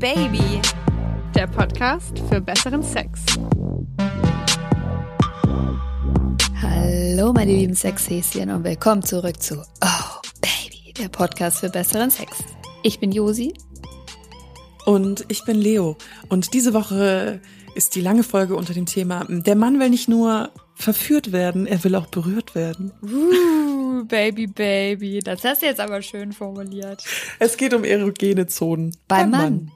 [0.00, 0.62] Baby,
[1.34, 3.20] der Podcast für besseren Sex.
[6.62, 12.38] Hallo meine lieben Sexhäschen und willkommen zurück zu Oh Baby, der Podcast für besseren Sex.
[12.82, 13.52] Ich bin Josi.
[14.86, 15.98] Und ich bin Leo.
[16.30, 17.42] Und diese Woche
[17.74, 21.84] ist die lange Folge unter dem Thema, der Mann will nicht nur verführt werden, er
[21.84, 22.90] will auch berührt werden.
[23.02, 25.18] Uh, Baby, Baby.
[25.18, 27.04] Das hast du jetzt aber schön formuliert.
[27.38, 28.96] Es geht um erogene Zonen.
[29.06, 29.40] Beim, Mann.
[29.40, 29.72] Mann.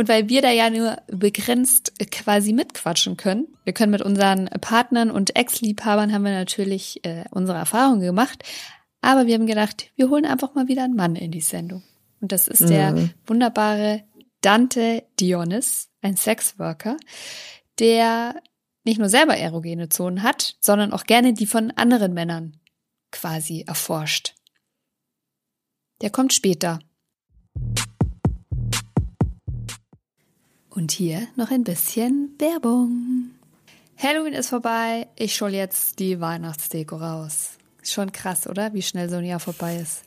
[0.00, 5.10] Und weil wir da ja nur begrenzt quasi mitquatschen können, wir können mit unseren Partnern
[5.10, 8.42] und Ex-Liebhabern haben wir natürlich äh, unsere Erfahrungen gemacht,
[9.02, 11.82] aber wir haben gedacht, wir holen einfach mal wieder einen Mann in die Sendung.
[12.22, 13.10] Und das ist der mhm.
[13.26, 14.04] wunderbare
[14.40, 16.96] Dante Dionis, ein Sexworker,
[17.78, 18.40] der
[18.84, 22.56] nicht nur selber erogene Zonen hat, sondern auch gerne die von anderen Männern
[23.12, 24.34] quasi erforscht.
[26.00, 26.78] Der kommt später.
[30.70, 33.30] Und hier noch ein bisschen Werbung.
[33.98, 35.08] Halloween ist vorbei.
[35.16, 37.58] Ich schol jetzt die Weihnachtsdeko raus.
[37.82, 38.72] Ist schon krass, oder?
[38.72, 40.04] Wie schnell so ein Jahr vorbei ist.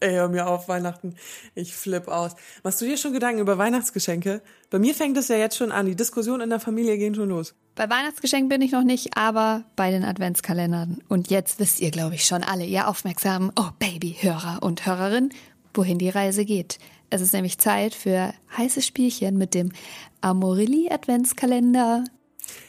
[0.00, 1.16] Ey, hör mir auf, Weihnachten.
[1.54, 2.36] Ich flipp aus.
[2.62, 4.42] Machst du dir schon Gedanken über Weihnachtsgeschenke?
[4.70, 5.86] Bei mir fängt es ja jetzt schon an.
[5.86, 7.54] Die Diskussionen in der Familie gehen schon los.
[7.74, 10.98] Bei Weihnachtsgeschenken bin ich noch nicht, aber bei den Adventskalendern.
[11.08, 15.34] Und jetzt wisst ihr, glaube ich, schon alle, ihr aufmerksamen Oh Baby-Hörer und Hörerinnen,
[15.74, 16.78] wohin die Reise geht.
[17.10, 19.72] Es ist nämlich Zeit für heiße Spielchen mit dem
[20.20, 22.04] Amorelie Adventskalender.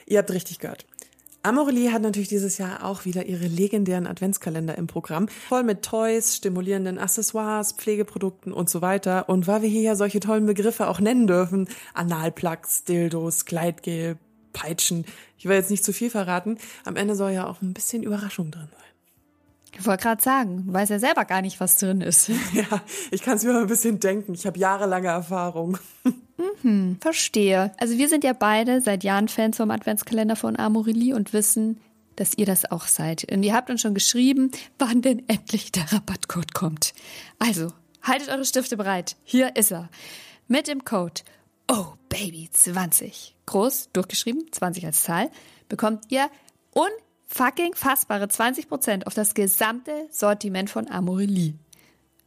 [0.05, 0.85] Ihr habt richtig gehört.
[1.41, 5.27] Amorelie hat natürlich dieses Jahr auch wieder ihre legendären Adventskalender im Programm.
[5.29, 9.29] Voll mit Toys, stimulierenden Accessoires, Pflegeprodukten und so weiter.
[9.29, 14.17] Und weil wir hier ja solche tollen Begriffe auch nennen dürfen, Analplugs, Dildos, Gleitgel,
[14.51, 15.05] Peitschen.
[15.37, 16.57] Ich will jetzt nicht zu viel verraten.
[16.83, 18.88] Am Ende soll ja auch ein bisschen Überraschung drin sein.
[19.80, 22.30] Ich wollte gerade sagen, du weißt ja selber gar nicht, was drin ist.
[22.53, 24.33] Ja, ich kann es mir mal ein bisschen denken.
[24.33, 25.77] Ich habe jahrelange Erfahrung.
[26.63, 27.72] Mhm, verstehe.
[27.77, 31.79] Also wir sind ja beide seit Jahren Fans vom Adventskalender von Amorelie und wissen,
[32.17, 33.31] dass ihr das auch seid.
[33.31, 36.94] Und ihr habt uns schon geschrieben, wann denn endlich der Rabattcode kommt.
[37.40, 39.16] Also, haltet eure Stifte bereit.
[39.23, 39.90] Hier ist er.
[40.47, 41.22] Mit dem Code
[41.72, 45.29] Oh Baby 20, groß durchgeschrieben, 20 als Zahl,
[45.69, 46.29] bekommt ihr
[47.29, 51.53] unfucking fassbare 20% auf das gesamte Sortiment von Amorelie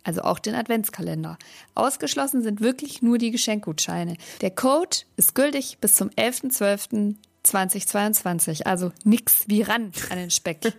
[0.04, 1.38] also auch den Adventskalender.
[1.76, 4.16] Ausgeschlossen sind wirklich nur die Geschenkgutscheine.
[4.40, 10.72] Der Code ist gültig bis zum 11.12.2022, also nix wie ran an den Speck.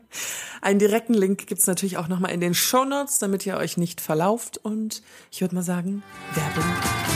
[0.60, 4.58] Einen direkten Link gibt's natürlich auch nochmal in den Shownotes, damit ihr euch nicht verlauft.
[4.58, 6.02] Und ich würde mal sagen,
[6.34, 6.64] Werbung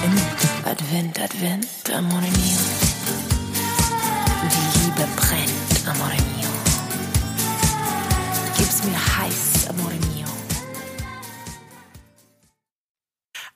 [0.04, 0.22] Ende.
[0.64, 2.60] Advent, Advent, amore mio.
[4.44, 6.27] Die Liebe brennt, amore mio.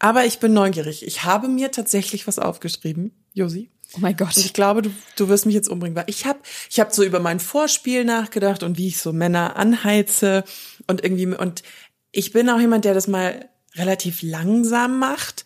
[0.02, 1.06] Aber ich bin neugierig.
[1.06, 3.70] Ich habe mir tatsächlich was aufgeschrieben, Josi.
[3.94, 4.36] Oh mein Gott.
[4.36, 7.04] Und ich glaube, du, du wirst mich jetzt umbringen, weil ich habe ich hab so
[7.04, 10.42] über mein Vorspiel nachgedacht und wie ich so Männer anheize
[10.88, 11.62] und irgendwie und
[12.10, 15.44] ich bin auch jemand, der das mal relativ langsam macht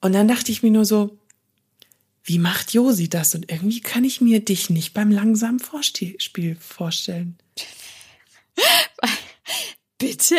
[0.00, 1.16] und dann dachte ich mir nur so,
[2.24, 3.36] wie macht Josi das?
[3.36, 7.38] Und irgendwie kann ich mir dich nicht beim langsamen Vorspiel vorstellen.
[9.98, 10.38] Bitte?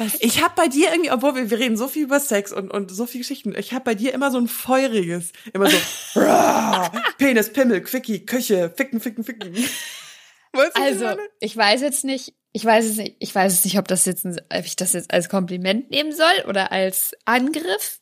[0.00, 0.14] Was?
[0.20, 2.90] Ich habe bei dir irgendwie, obwohl wir, wir reden so viel über Sex und, und
[2.90, 5.76] so viel Geschichten, ich habe bei dir immer so ein feuriges, immer so
[7.18, 9.54] Penis, Pimmel, Quickie, Küche, ficken, ficken, ficken.
[10.52, 13.78] Weißt du, also, ich weiß jetzt nicht, ich weiß es nicht, ich weiß es nicht,
[13.78, 18.00] ob das jetzt, ob ich das jetzt als Kompliment nehmen soll oder als Angriff,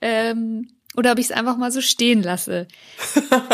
[0.00, 2.68] ähm, oder ob ich es einfach mal so stehen lasse.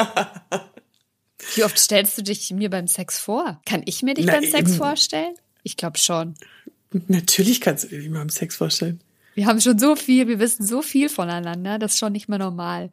[1.54, 3.60] Wie oft stellst du dich mir beim Sex vor?
[3.66, 4.78] Kann ich mir dich Na, beim Sex eben.
[4.78, 5.34] vorstellen?
[5.62, 6.34] Ich glaube schon.
[7.08, 9.00] Natürlich kannst du dir im Sex vorstellen.
[9.34, 12.38] Wir haben schon so viel, wir wissen so viel voneinander, das ist schon nicht mehr
[12.38, 12.90] normal.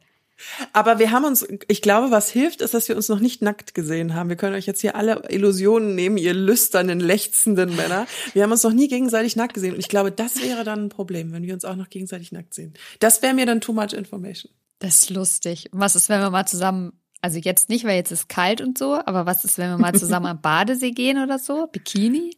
[0.72, 3.74] Aber wir haben uns, ich glaube, was hilft, ist, dass wir uns noch nicht nackt
[3.74, 4.28] gesehen haben.
[4.28, 8.06] Wir können euch jetzt hier alle Illusionen nehmen, ihr lüsternen, lechzenden Männer.
[8.32, 9.74] Wir haben uns noch nie gegenseitig nackt gesehen.
[9.74, 12.52] Und ich glaube, das wäre dann ein Problem, wenn wir uns auch noch gegenseitig nackt
[12.52, 12.74] sehen.
[12.98, 14.52] Das wäre mir dann too much information.
[14.80, 15.68] Das ist lustig.
[15.72, 18.76] Und was ist, wenn wir mal zusammen, also jetzt nicht, weil jetzt ist kalt und
[18.76, 21.68] so, aber was ist, wenn wir mal zusammen am Badesee gehen oder so?
[21.68, 22.36] Bikini?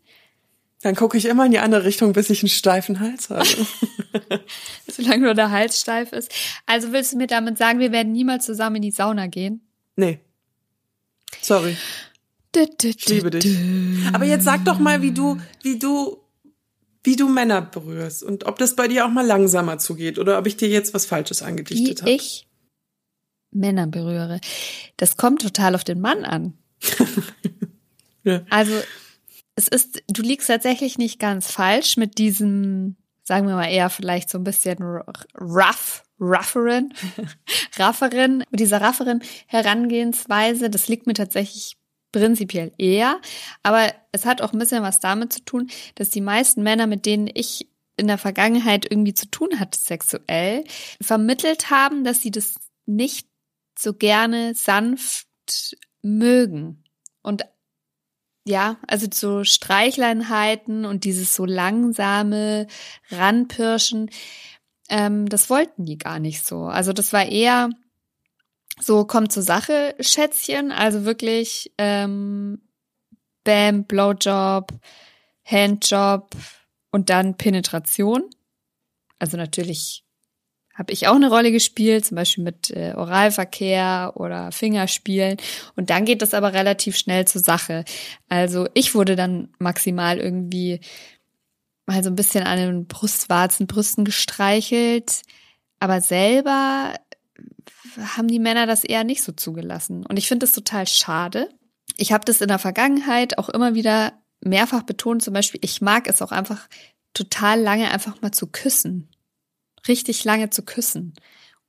[0.82, 3.46] Dann gucke ich immer in die andere Richtung, bis ich einen steifen Hals habe.
[4.90, 6.30] Solange nur der Hals steif ist.
[6.66, 9.62] Also willst du mir damit sagen, wir werden niemals zusammen in die Sauna gehen?
[9.96, 10.20] Nee.
[11.40, 11.76] Sorry.
[12.54, 13.58] Ich liebe dich.
[14.12, 16.18] Aber jetzt sag doch mal, wie du, wie du,
[17.04, 20.46] wie du Männer berührst und ob das bei dir auch mal langsamer zugeht oder ob
[20.46, 22.10] ich dir jetzt was Falsches angedichtet habe.
[22.10, 22.46] Wie ich
[23.50, 24.40] Männer berühre.
[24.96, 26.54] Das kommt total auf den Mann an.
[28.24, 28.42] ja.
[28.50, 28.72] Also
[29.56, 34.30] es ist, du liegst tatsächlich nicht ganz falsch mit diesem, sagen wir mal eher vielleicht
[34.30, 34.78] so ein bisschen
[35.40, 36.94] rough rafferen,
[37.76, 41.76] rafferen, mit dieser rafferen Herangehensweise, das liegt mir tatsächlich
[42.12, 43.20] prinzipiell eher.
[43.62, 47.04] Aber es hat auch ein bisschen was damit zu tun, dass die meisten Männer, mit
[47.04, 47.68] denen ich
[47.98, 50.64] in der Vergangenheit irgendwie zu tun hatte, sexuell,
[51.00, 52.54] vermittelt haben, dass sie das
[52.84, 53.26] nicht
[53.78, 55.26] so gerne sanft
[56.02, 56.84] mögen.
[57.22, 57.44] Und
[58.46, 62.68] ja, also so Streichleinheiten und dieses so langsame
[63.10, 64.08] Ranpirschen,
[64.88, 66.62] ähm, das wollten die gar nicht so.
[66.66, 67.70] Also das war eher
[68.80, 72.62] so, kommt zur Sache, Schätzchen, also wirklich ähm,
[73.42, 74.72] Bam, Blowjob,
[75.44, 76.30] Handjob
[76.92, 78.30] und dann Penetration.
[79.18, 80.05] Also natürlich
[80.76, 85.38] habe ich auch eine Rolle gespielt, zum Beispiel mit äh, Oralverkehr oder Fingerspielen.
[85.74, 87.84] Und dann geht das aber relativ schnell zur Sache.
[88.28, 90.80] Also ich wurde dann maximal irgendwie
[91.86, 95.22] mal so ein bisschen an den Brustwarzen, Brüsten gestreichelt.
[95.78, 96.94] Aber selber
[98.16, 100.04] haben die Männer das eher nicht so zugelassen.
[100.04, 101.48] Und ich finde das total schade.
[101.96, 104.12] Ich habe das in der Vergangenheit auch immer wieder
[104.42, 105.22] mehrfach betont.
[105.22, 106.68] Zum Beispiel, ich mag es auch einfach
[107.14, 109.08] total lange einfach mal zu küssen
[109.88, 111.14] richtig lange zu küssen,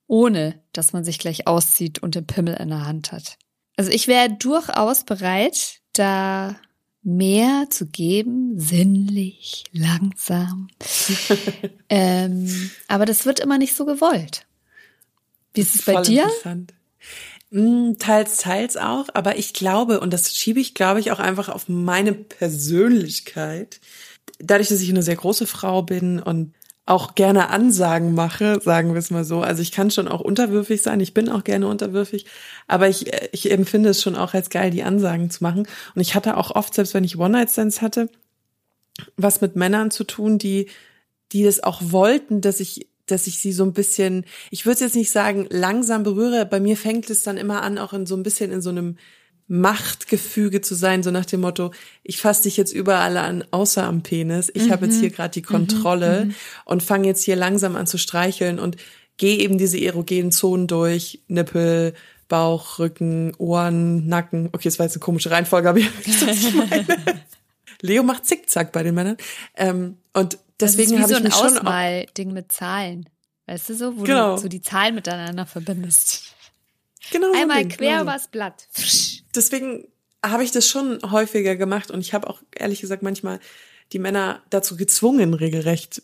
[0.07, 3.37] ohne dass man sich gleich auszieht und den Pimmel in der Hand hat.
[3.75, 6.55] Also ich wäre durchaus bereit, da
[7.03, 10.67] mehr zu geben, sinnlich, langsam.
[11.89, 14.45] ähm, aber das wird immer nicht so gewollt.
[15.53, 16.29] Wie ist es bei dir?
[17.49, 21.47] Mm, teils, teils auch, aber ich glaube, und das schiebe ich, glaube ich, auch einfach
[21.47, 23.79] auf meine Persönlichkeit.
[24.39, 26.53] Dadurch, dass ich eine sehr große Frau bin und
[26.87, 29.41] auch gerne Ansagen mache, sagen wir es mal so.
[29.41, 32.25] Also ich kann schon auch unterwürfig sein, ich bin auch gerne unterwürfig,
[32.65, 35.67] aber ich, ich empfinde es schon auch als geil, die Ansagen zu machen.
[35.93, 38.09] Und ich hatte auch oft, selbst wenn ich One-Night-Stands hatte,
[39.17, 40.69] was mit Männern zu tun, die,
[41.33, 44.95] die das auch wollten, dass ich dass ich sie so ein bisschen, ich würde jetzt
[44.95, 48.23] nicht sagen, langsam berühre, bei mir fängt es dann immer an, auch in so ein
[48.23, 48.97] bisschen in so einem
[49.47, 51.71] Machtgefüge zu sein, so nach dem Motto,
[52.03, 54.51] ich fasse dich jetzt überall an, außer am Penis.
[54.53, 54.71] Ich mhm.
[54.71, 56.35] habe jetzt hier gerade die Kontrolle mhm.
[56.65, 58.75] und fange jetzt hier langsam an zu streicheln und
[59.15, 61.93] gehe eben diese erogenen Zonen durch, Nippel,
[62.27, 64.49] Bauch, Rücken, Ohren, Nacken.
[64.51, 66.85] Okay, das war jetzt eine komische Reihenfolge, aber ihr wisst, was ich meine.
[67.81, 69.17] Leo macht Zickzack bei den Männern.
[69.55, 73.07] Ähm, und deswegen habe so ich mich schon auch Ding mit Zahlen.
[73.45, 74.35] Weißt du so, wo genau.
[74.35, 76.33] du so die Zahlen miteinander verbindest.
[77.11, 77.31] Genau.
[77.33, 78.01] Einmal so quer genau.
[78.01, 78.67] übers Blatt.
[79.37, 79.87] Deswegen
[80.25, 83.39] habe ich das schon häufiger gemacht und ich habe auch ehrlich gesagt manchmal
[83.93, 86.01] die Männer dazu gezwungen, regelrecht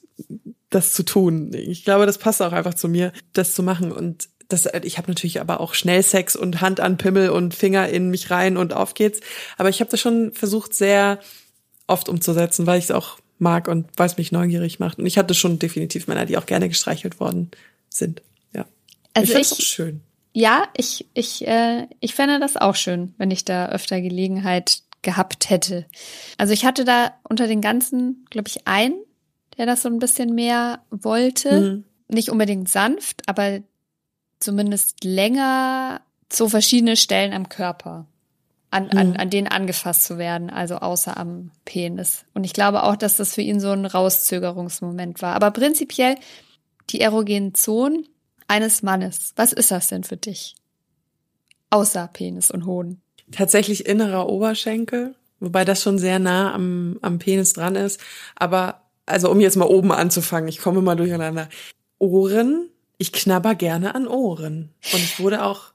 [0.69, 1.51] das zu tun.
[1.53, 3.91] Ich glaube, das passt auch einfach zu mir, das zu machen.
[3.91, 7.89] Und das, ich habe natürlich aber auch schnell Sex und Hand an Pimmel und Finger
[7.89, 9.19] in mich rein und auf geht's.
[9.57, 11.19] Aber ich habe das schon versucht, sehr
[11.87, 14.99] oft umzusetzen, weil ich es auch mag und weil es mich neugierig macht.
[14.99, 17.51] Und ich hatte schon definitiv Männer, die auch gerne gestreichelt worden
[17.89, 18.21] sind.
[18.53, 18.65] Ja.
[19.13, 20.01] Also ich finde es auch schön
[20.33, 25.49] ja, ich, ich, äh, ich fände das auch schön, wenn ich da öfter Gelegenheit gehabt
[25.49, 25.85] hätte.
[26.37, 28.95] Also ich hatte da unter den ganzen, glaube ich, einen,
[29.57, 31.61] der das so ein bisschen mehr wollte.
[31.61, 31.83] Mhm.
[32.07, 33.59] Nicht unbedingt sanft, aber
[34.39, 36.01] zumindest länger
[36.31, 38.07] so verschiedene Stellen am Körper,
[38.71, 38.97] an, mhm.
[38.97, 42.25] an, an denen angefasst zu werden, also außer am Penis.
[42.33, 45.35] Und ich glaube auch, dass das für ihn so ein Rauszögerungsmoment war.
[45.35, 46.15] Aber prinzipiell
[46.89, 48.07] die erogenen Zonen
[48.47, 49.33] eines Mannes.
[49.35, 50.55] Was ist das denn für dich?
[51.69, 53.01] Außer Penis und Hoden.
[53.31, 57.99] Tatsächlich innerer Oberschenkel, wobei das schon sehr nah am, am Penis dran ist.
[58.35, 61.49] Aber, also um jetzt mal oben anzufangen, ich komme mal durcheinander.
[61.99, 64.69] Ohren, ich knabber gerne an Ohren.
[64.93, 65.72] Und ich wurde auch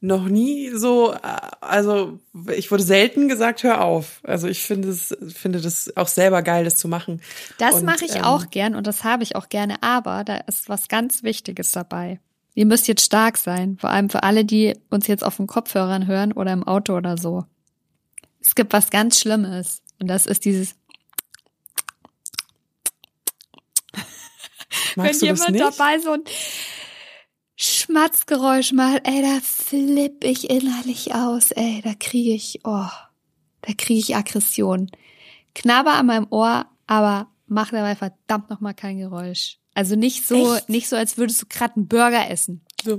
[0.00, 1.14] noch nie so,
[1.60, 2.20] also
[2.54, 4.20] ich wurde selten gesagt, hör auf.
[4.24, 7.22] Also ich finde es, finde das auch selber geil, das zu machen.
[7.58, 10.68] Das mache ich ähm, auch gern und das habe ich auch gerne, aber da ist
[10.68, 12.20] was ganz Wichtiges dabei.
[12.54, 16.06] Ihr müsst jetzt stark sein, vor allem für alle, die uns jetzt auf den Kopfhörern
[16.06, 17.44] hören oder im Auto oder so.
[18.40, 20.74] Es gibt was ganz Schlimmes und das ist dieses
[24.94, 26.22] Magst Wenn jemand dabei so ein
[27.86, 32.88] Schmatzgeräusch mal, ey, da flipp ich innerlich aus, ey, da kriege ich, oh,
[33.62, 34.90] da kriege ich Aggression.
[35.54, 39.58] Knabber an meinem Ohr, aber mach dabei verdammt noch mal kein Geräusch.
[39.72, 40.68] Also nicht so, Echt?
[40.68, 42.64] nicht so, als würdest du gerade einen Burger essen.
[42.84, 42.98] So.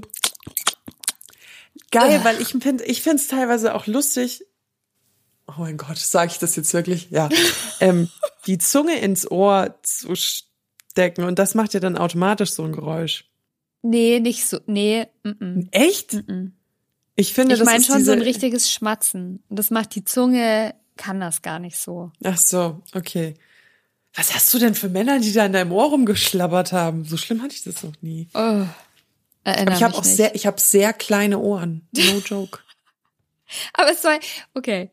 [1.91, 4.45] Geil, weil ich finde, ich finde es teilweise auch lustig.
[5.47, 7.09] Oh mein Gott, sage ich das jetzt wirklich?
[7.09, 7.27] Ja.
[7.81, 8.09] ähm,
[8.45, 13.25] die Zunge ins Ohr zu stecken und das macht ja dann automatisch so ein Geräusch.
[13.81, 14.59] Nee, nicht so.
[14.65, 15.07] Nee.
[15.23, 15.67] Mm -mm.
[15.71, 16.13] Echt?
[16.13, 16.51] Mm
[17.19, 19.43] ich finde, ich das meine schon so ein richtiges Schmatzen.
[19.49, 22.11] Und das macht die Zunge, kann das gar nicht so.
[22.23, 23.33] Ach so, okay.
[24.13, 27.05] Was hast du denn für Männer, die da in deinem Ohr rumgeschlabbert haben?
[27.05, 28.29] So schlimm hatte ich das noch nie.
[28.35, 28.65] Oh.
[29.43, 30.15] Aber ich habe auch nicht.
[30.15, 31.87] sehr, ich habe sehr kleine Ohren.
[31.91, 32.59] No joke.
[33.73, 34.19] Aber es soll,
[34.53, 34.91] okay.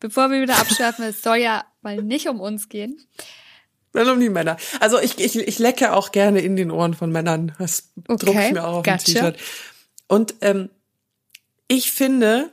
[0.00, 3.00] Bevor wir wieder abschweifen, es soll ja mal nicht um uns gehen.
[3.92, 4.56] Dann um die Männer.
[4.80, 7.54] Also ich, ich, ich lecke auch gerne in den Ohren von Männern.
[7.58, 9.12] Das Okay, drucke ich mir auch auf ein gotcha.
[9.12, 9.38] T-Shirt.
[10.08, 10.70] Und ähm,
[11.68, 12.50] ich finde,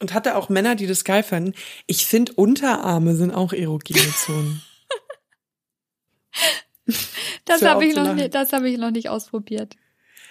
[0.00, 1.54] und hatte auch Männer, die das geil fanden,
[1.86, 4.62] ich finde Unterarme sind auch erogene Zonen.
[7.44, 9.76] Das habe ich noch nicht, das habe ich noch nicht ausprobiert.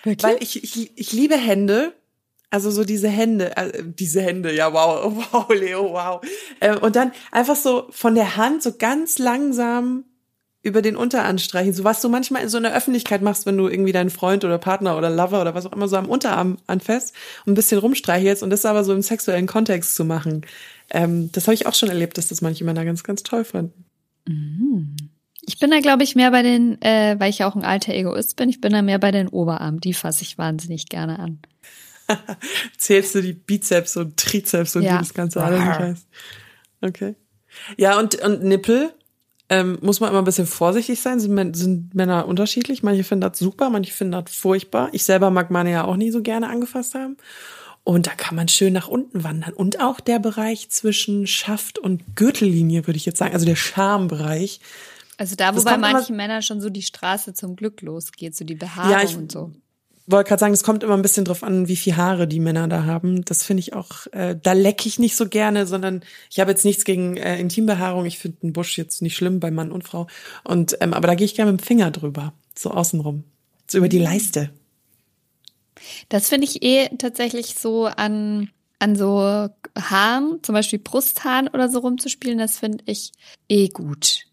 [0.03, 1.93] Weil ich, ich, ich liebe Hände.
[2.53, 6.21] Also so diese Hände, äh, diese Hände, ja wow, wow, Leo, wow.
[6.59, 10.05] Äh, und dann einfach so von der Hand so ganz langsam
[10.61, 13.67] über den Unterarm streichen, so was du manchmal in so einer Öffentlichkeit machst, wenn du
[13.67, 17.15] irgendwie deinen Freund oder Partner oder Lover oder was auch immer so am Unterarm anfasst
[17.47, 20.45] und ein bisschen rumstreichelst und das aber so im sexuellen Kontext zu machen.
[20.91, 23.83] Ähm, das habe ich auch schon erlebt, dass das manche Männer ganz, ganz toll fanden.
[25.41, 27.95] Ich bin da, glaube ich, mehr bei den, äh, weil ich ja auch ein alter
[27.95, 29.79] Egoist bin, ich bin da mehr bei den Oberarmen.
[29.79, 31.39] Die fasse ich wahnsinnig gerne an.
[32.77, 34.99] Zählst du die Bizeps und Trizeps und Ja.
[34.99, 36.07] das Ganze alles nicht heißt.
[36.81, 37.15] Okay.
[37.77, 38.93] Ja, und, und Nippel
[39.49, 41.19] ähm, muss man immer ein bisschen vorsichtig sein.
[41.19, 42.81] Sind, sind Männer unterschiedlich?
[42.83, 44.89] Manche finden das super, manche finden das furchtbar.
[44.91, 47.17] Ich selber mag meine ja auch nie so gerne angefasst haben.
[47.85, 49.53] Und da kann man schön nach unten wandern.
[49.53, 53.33] Und auch der Bereich zwischen Schaft und Gürtellinie, würde ich jetzt sagen.
[53.33, 54.61] Also der Schambereich.
[55.17, 58.55] Also da, wo bei manchen Männern schon so die Straße zum Glück losgeht, so die
[58.55, 59.51] Behaarung Ja, ich- und so.
[60.07, 62.67] Wollte gerade sagen, es kommt immer ein bisschen drauf an, wie viel Haare die Männer
[62.67, 63.23] da haben.
[63.25, 66.65] Das finde ich auch, äh, da lecke ich nicht so gerne, sondern ich habe jetzt
[66.65, 68.05] nichts gegen äh, Intimbehaarung.
[68.05, 70.07] Ich finde einen Busch jetzt nicht schlimm bei Mann und Frau.
[70.43, 73.23] Und ähm, aber da gehe ich gerne mit dem Finger drüber, so außenrum,
[73.67, 74.49] so über die Leiste.
[76.09, 81.79] Das finde ich eh tatsächlich so an, an so Haaren, zum Beispiel Brusthaaren oder so
[81.79, 83.11] rumzuspielen, das finde ich
[83.49, 84.25] eh gut.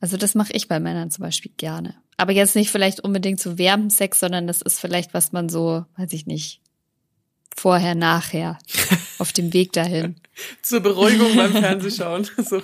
[0.00, 1.94] Also das mache ich bei Männern zum Beispiel gerne.
[2.16, 5.84] Aber jetzt nicht vielleicht unbedingt so wärmend Sex, sondern das ist vielleicht, was man so,
[5.96, 6.60] weiß ich nicht,
[7.56, 8.58] vorher, nachher,
[9.18, 10.16] auf dem Weg dahin.
[10.62, 12.24] Zur Beruhigung beim Fernsehschauen.
[12.48, 12.62] so.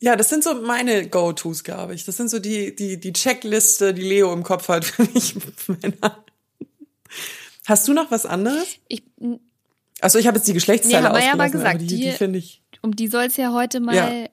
[0.00, 2.04] Ja, das sind so meine Go-Tos, glaube ich.
[2.04, 5.34] Das sind so die, die, die Checkliste, die Leo im Kopf hat für mich
[5.68, 6.24] Männer.
[7.66, 8.76] Hast du noch was anderes?
[8.88, 9.02] Ich,
[10.00, 11.96] Also ich habe jetzt die Geschlechtsteile Nee, haben wir ja ausgelassen, aber aber gesagt, die,
[11.96, 12.62] die die- finde ich.
[12.82, 14.28] um die soll es ja heute mal Ja.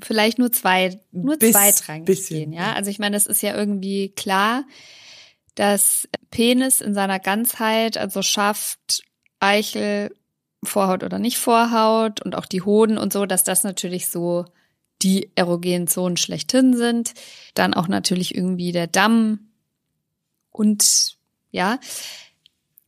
[0.00, 2.74] Vielleicht nur zwei, nur Bis- zweitrangig bisschen, gehen, ja.
[2.74, 4.64] Also ich meine, das ist ja irgendwie klar,
[5.54, 9.02] dass Penis in seiner Ganzheit, also Schaft,
[9.40, 10.14] Eichel,
[10.62, 14.44] Vorhaut oder nicht Vorhaut und auch die Hoden und so, dass das natürlich so
[15.02, 17.14] die erogenen Zonen schlechthin sind.
[17.54, 19.50] Dann auch natürlich irgendwie der Damm
[20.50, 21.16] und
[21.50, 21.80] ja.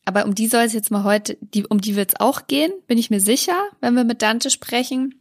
[0.05, 2.73] Aber um die soll es jetzt mal heute, die, um die wird es auch gehen,
[2.87, 5.15] bin ich mir sicher, wenn wir mit Dante sprechen,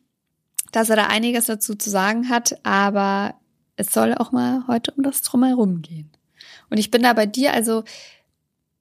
[0.71, 3.35] dass er da einiges dazu zu sagen hat, aber
[3.75, 6.11] es soll auch mal heute um das Drumherum gehen.
[6.69, 7.83] Und ich bin da bei dir, also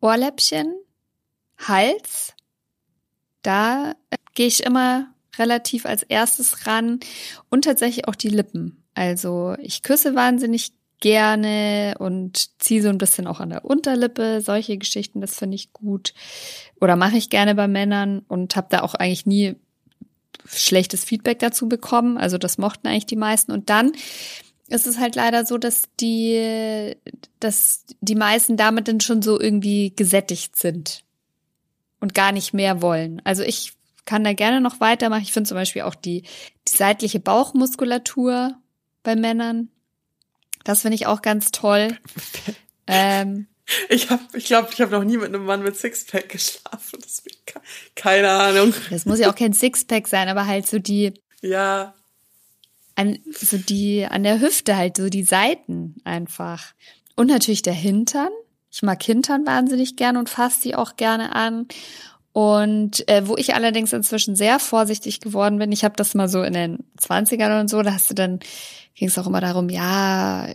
[0.00, 0.75] Ohrläppchen,
[1.59, 2.35] Hals,
[3.42, 7.00] da äh, gehe ich immer relativ als erstes ran
[7.49, 8.82] und tatsächlich auch die Lippen.
[8.94, 14.76] Also ich küsse wahnsinnig gerne und ziehe so ein bisschen auch an der Unterlippe, solche
[14.76, 16.12] Geschichten, das finde ich gut.
[16.80, 19.56] Oder mache ich gerne bei Männern und habe da auch eigentlich nie
[20.46, 22.18] schlechtes Feedback dazu bekommen.
[22.18, 23.52] Also das mochten eigentlich die meisten.
[23.52, 23.92] Und dann
[24.68, 26.96] ist es halt leider so, dass die,
[27.40, 31.04] dass die meisten damit dann schon so irgendwie gesättigt sind
[32.00, 33.20] und gar nicht mehr wollen.
[33.25, 33.72] Also ich
[34.04, 35.22] kann da gerne noch weitermachen.
[35.22, 36.22] Ich finde zum Beispiel auch die,
[36.68, 38.56] die seitliche Bauchmuskulatur
[39.02, 39.68] bei Männern.
[40.64, 41.96] Das finde ich auch ganz toll.
[42.92, 43.46] Ähm,
[43.89, 46.99] Ich habe, ich glaube, ich habe noch nie mit einem Mann mit Sixpack geschlafen.
[47.05, 47.61] Deswegen ke-
[47.95, 48.75] keine Ahnung.
[48.91, 51.95] das muss ja auch kein Sixpack sein, aber halt so die, Ja,
[52.97, 56.73] an, so die, an der Hüfte halt, so die Seiten einfach.
[57.17, 58.31] Und natürlich der Hintern.
[58.73, 61.67] Ich mag Hintern wahnsinnig gerne und fasse die auch gerne an.
[62.33, 66.43] Und äh, wo ich allerdings inzwischen sehr vorsichtig geworden bin, ich habe das mal so
[66.43, 68.39] in den 20ern und so, da hast du dann,
[68.95, 70.47] ging es auch immer darum, ja,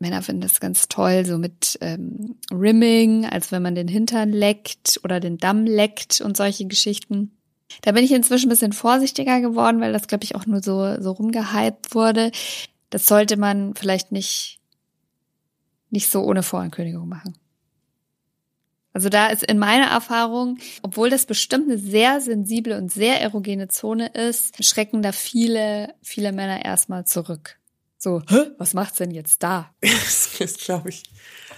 [0.00, 4.98] Männer finden das ganz toll, so mit ähm, Rimming, als wenn man den Hintern leckt
[5.04, 7.36] oder den Damm leckt und solche Geschichten.
[7.82, 11.00] Da bin ich inzwischen ein bisschen vorsichtiger geworden, weil das, glaube ich, auch nur so,
[11.00, 12.32] so rumgehypt wurde.
[12.88, 14.58] Das sollte man vielleicht nicht,
[15.90, 17.36] nicht so ohne Vorankündigung machen.
[18.92, 23.68] Also da ist in meiner Erfahrung, obwohl das bestimmt eine sehr sensible und sehr erogene
[23.68, 27.59] Zone ist, schrecken da viele, viele Männer erstmal zurück.
[28.02, 28.46] So, Hä?
[28.56, 29.74] was macht's denn jetzt da?
[29.82, 31.02] das ist, glaube ich.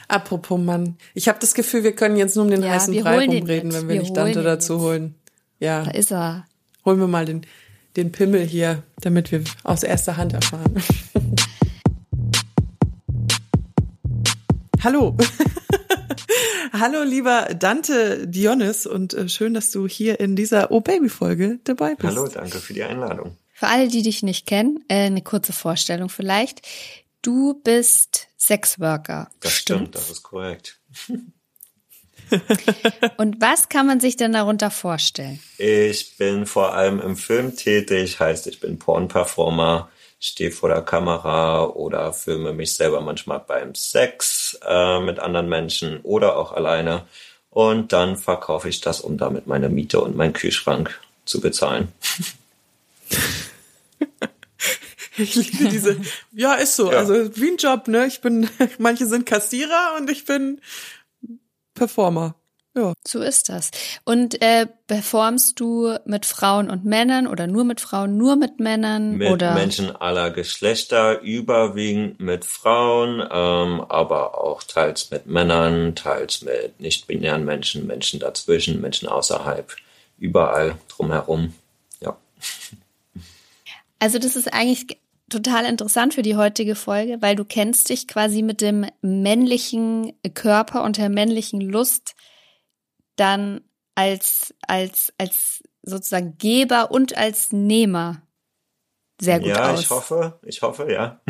[0.09, 3.27] Apropos Mann, ich habe das Gefühl, wir können jetzt nur um den Ja, heißen Brei
[3.27, 4.83] rumreden, wenn wir, Wir nicht Dante dazu jetzt.
[4.83, 5.15] holen.
[5.61, 6.45] Ja, Da ist er.
[6.85, 7.47] holen wir mal den,
[7.95, 10.75] den Pimmel hier, damit wir aus erster Hand erfahren.
[14.83, 15.17] Hallo.
[16.73, 21.61] Hallo, lieber Dante Dionys und äh, schön, dass du hier in dieser Oh Baby Folge
[21.63, 22.17] dabei bist.
[22.17, 23.37] Hallo, danke für die Einladung.
[23.63, 26.63] Für alle, die dich nicht kennen, äh, eine kurze Vorstellung vielleicht.
[27.23, 29.31] Du bist Sexworker.
[29.39, 30.81] Das stimmt, das ist korrekt.
[33.19, 35.39] Und was kann man sich denn darunter vorstellen?
[35.59, 39.89] Ich bin vor allem im Film tätig, heißt ich bin Porn-Performer,
[40.19, 46.01] stehe vor der Kamera oder filme mich selber manchmal beim Sex äh, mit anderen Menschen
[46.01, 47.07] oder auch alleine.
[47.49, 51.93] Und dann verkaufe ich das, um damit meine Miete und meinen Kühlschrank zu bezahlen.
[55.17, 55.97] Ich liebe diese,
[56.33, 56.91] ja, ist so.
[56.91, 56.99] Ja.
[56.99, 58.07] Also wie ein Job, ne?
[58.07, 60.61] Ich bin, manche sind Kassierer und ich bin
[61.75, 62.35] Performer.
[62.75, 62.95] Ja.
[63.07, 63.71] So ist das.
[64.05, 69.19] Und äh, performst du mit Frauen und Männern oder nur mit Frauen, nur mit Männern
[69.19, 76.41] Mit oder Menschen aller Geschlechter, überwiegend mit Frauen, ähm, aber auch teils mit Männern, teils
[76.43, 79.71] mit nicht-binären Menschen, Menschen dazwischen, Menschen außerhalb,
[80.17, 81.53] überall drumherum.
[82.01, 82.17] Ja.
[83.99, 84.99] Also das ist eigentlich
[85.33, 90.85] total interessant für die heutige Folge, weil du kennst dich quasi mit dem männlichen Körper
[90.85, 92.15] und der männlichen Lust
[93.17, 93.63] dann
[93.95, 98.23] als als als sozusagen Geber und als Nehmer
[99.21, 99.81] sehr gut ja, aus.
[99.81, 101.21] ich hoffe, ich hoffe, ja.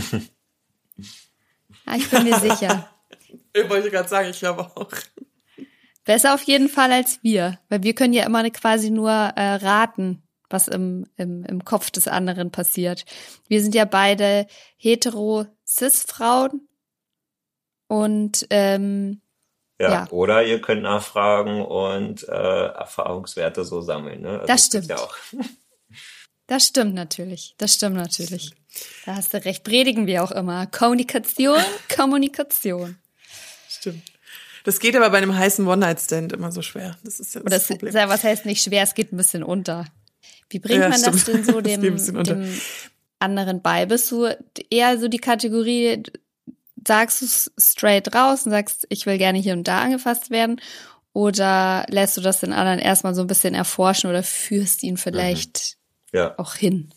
[1.85, 2.89] Ah, ich bin mir sicher.
[3.55, 4.91] Ich wollte gerade sagen, ich glaube auch.
[6.05, 10.23] Besser auf jeden Fall als wir, weil wir können ja immer quasi nur äh, raten,
[10.53, 13.05] was im, im, im Kopf des anderen passiert.
[13.49, 16.69] Wir sind ja beide hetero cis Frauen
[17.89, 19.21] und ähm,
[19.81, 19.91] ja.
[19.91, 20.11] Ja.
[20.11, 22.33] Oder ihr könnt nachfragen und äh,
[22.67, 24.23] Erfahrungswerte so sammeln.
[24.23, 24.31] Ne?
[24.31, 24.87] Also Das stimmt.
[24.89, 25.17] Ja auch.
[26.47, 27.55] das stimmt natürlich.
[27.59, 28.53] Das stimmt natürlich.
[29.07, 29.65] Da hast du recht.
[29.65, 30.67] Predigen wir auch immer.
[30.69, 31.59] Kommunikation,
[31.97, 32.97] Kommunikation.
[33.69, 34.05] Stimmt.
[34.65, 36.97] Das geht aber bei einem heißen One-Night-Stand immer so schwer.
[37.03, 38.09] Das ist ja das, Und das, Problem.
[38.09, 39.87] was heißt nicht schwer, es geht ein bisschen unter.
[40.53, 41.39] Wie bringt Ja, man das stimmt.
[41.39, 42.61] denn so dem, dem
[43.19, 43.87] anderen bei?
[43.87, 44.29] Bist du
[44.71, 46.03] eher so die Kategorie,
[46.87, 50.61] sagst du es straight raus und sagst, ich will gerne hier und da angefasst werden?
[51.15, 55.77] Oder lässt du das den anderen erstmal so ein bisschen erforschen oder führst ihn vielleicht
[56.13, 56.35] Ja.
[56.39, 56.91] auch hin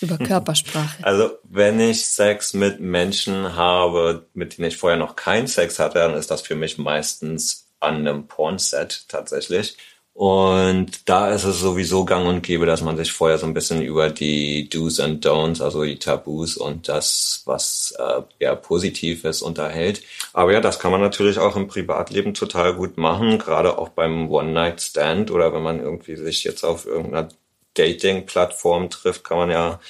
[0.00, 1.04] über Körpersprache?
[1.04, 5.98] Also, wenn ich Sex mit Menschen habe, mit denen ich vorher noch keinen Sex hatte,
[5.98, 9.76] dann ist das für mich meistens an einem Pornset tatsächlich.
[10.20, 13.80] Und da ist es sowieso gang und gäbe, dass man sich vorher so ein bisschen
[13.80, 19.40] über die Do's and Don'ts, also die Tabus und das, was äh, ja positiv ist,
[19.40, 20.02] unterhält.
[20.34, 24.30] Aber ja, das kann man natürlich auch im Privatleben total gut machen, gerade auch beim
[24.30, 27.30] One-Night-Stand oder wenn man irgendwie sich jetzt auf irgendeiner
[27.72, 29.80] Dating-Plattform trifft, kann man ja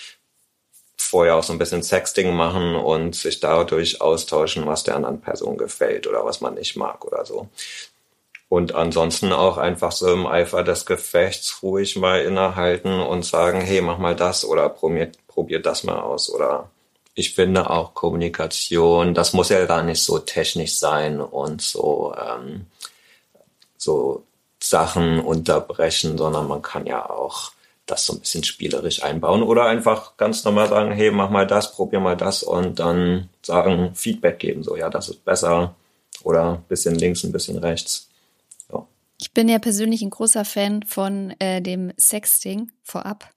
[0.97, 5.59] vorher auch so ein bisschen Sexting machen und sich dadurch austauschen, was der anderen Person
[5.59, 7.49] gefällt oder was man nicht mag oder so.
[8.51, 13.81] Und ansonsten auch einfach so im Eifer des Gefechts ruhig mal innehalten und sagen, hey,
[13.81, 16.29] mach mal das oder probier, probier das mal aus.
[16.29, 16.69] Oder
[17.15, 22.67] ich finde auch Kommunikation, das muss ja gar nicht so technisch sein und so, ähm,
[23.79, 24.25] so
[24.61, 27.53] Sachen unterbrechen, sondern man kann ja auch
[27.87, 31.71] das so ein bisschen spielerisch einbauen oder einfach ganz normal sagen, hey, mach mal das,
[31.71, 35.77] probier mal das und dann sagen, Feedback geben, so, ja, das ist besser
[36.25, 38.10] oder bisschen links, ein bisschen rechts.
[39.21, 43.31] Ich bin ja persönlich ein großer Fan von äh, dem Sexting vorab.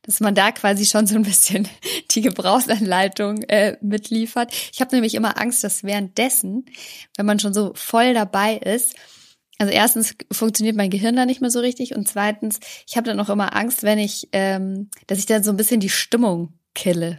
[0.00, 1.68] Dass man da quasi schon so ein bisschen
[2.10, 4.52] die Gebrauchsanleitung äh, mitliefert.
[4.72, 6.64] Ich habe nämlich immer Angst, dass währenddessen,
[7.16, 8.96] wenn man schon so voll dabei ist,
[9.58, 13.20] also erstens funktioniert mein Gehirn da nicht mehr so richtig und zweitens, ich habe dann
[13.20, 17.18] auch immer Angst, wenn ich, ähm, dass ich dann so ein bisschen die Stimmung kille.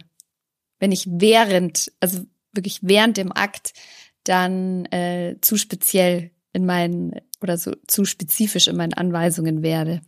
[0.78, 3.72] Wenn ich während, also wirklich während dem Akt
[4.24, 10.00] dann äh, zu speziell in meinen oder so zu spezifisch in meinen Anweisungen werde.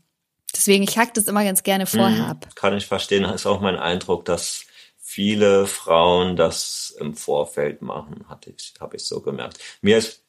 [0.55, 2.31] Deswegen, ich hack das immer ganz gerne vorher Mhm.
[2.31, 2.49] ab.
[2.57, 4.63] Kann ich verstehen, ist auch mein Eindruck, dass
[4.99, 9.59] viele Frauen das im Vorfeld machen, hatte ich, habe ich so gemerkt.
[9.83, 10.23] Mir ist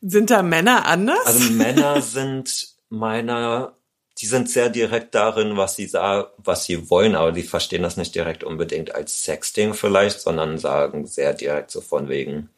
[0.00, 1.26] Sind da Männer anders?
[1.26, 3.74] Also Männer sind meiner,
[4.18, 7.98] die sind sehr direkt darin, was sie sagen, was sie wollen, aber die verstehen das
[7.98, 12.48] nicht direkt unbedingt als Sexting vielleicht, sondern sagen sehr direkt so von wegen,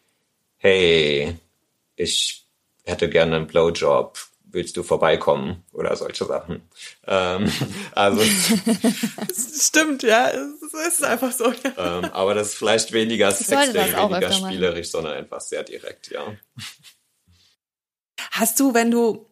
[0.59, 1.37] hey,
[1.96, 2.46] ich
[2.85, 5.64] hätte gerne einen Blowjob, willst du vorbeikommen?
[5.73, 6.62] Oder solche Sachen.
[7.07, 7.51] Ähm,
[7.92, 8.23] also,
[9.61, 10.31] Stimmt, ja.
[10.31, 11.47] Es ist einfach so.
[11.51, 11.99] Ja.
[11.99, 16.35] ähm, aber das ist vielleicht weniger auch weniger spielerisch, sondern einfach sehr direkt, ja.
[18.31, 19.27] Hast du, wenn du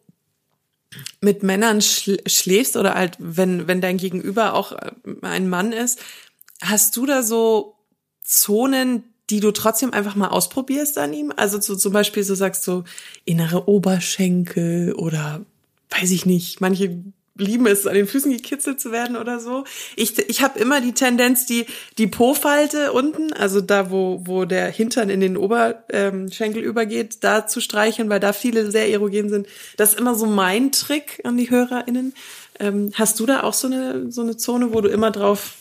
[1.21, 6.01] mit Männern schl schläfst oder halt, wenn, wenn dein Gegenüber auch äh, ein Mann ist,
[6.61, 7.77] hast du da so
[8.21, 11.33] Zonen, die du trotzdem einfach mal ausprobierst an ihm?
[11.35, 12.83] Also so, zum Beispiel so sagst du
[13.25, 15.41] innere Oberschenkel oder
[15.89, 17.03] weiß ich nicht, manche
[17.37, 19.63] lieben es, an den Füßen gekitzelt zu werden oder so.
[19.95, 21.65] Ich, ich habe immer die Tendenz, die,
[21.97, 27.61] die Po-Falte unten, also da, wo, wo der Hintern in den Oberschenkel übergeht, da zu
[27.61, 29.47] streicheln, weil da viele sehr erogen sind.
[29.77, 32.13] Das ist immer so mein Trick an die HörerInnen.
[32.59, 35.55] Ähm, hast du da auch so eine, so eine Zone, wo du immer drauf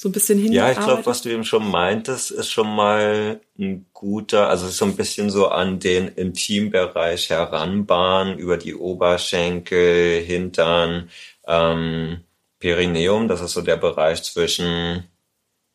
[0.00, 0.50] so ein bisschen hin.
[0.50, 4.86] Ja, ich glaube, was du eben schon meintest, ist schon mal ein guter, also so
[4.86, 11.10] ein bisschen so an den Intimbereich heranbahnen, über die Oberschenkel, Hintern,
[11.46, 12.20] ähm,
[12.58, 15.04] Perineum, das ist so der Bereich zwischen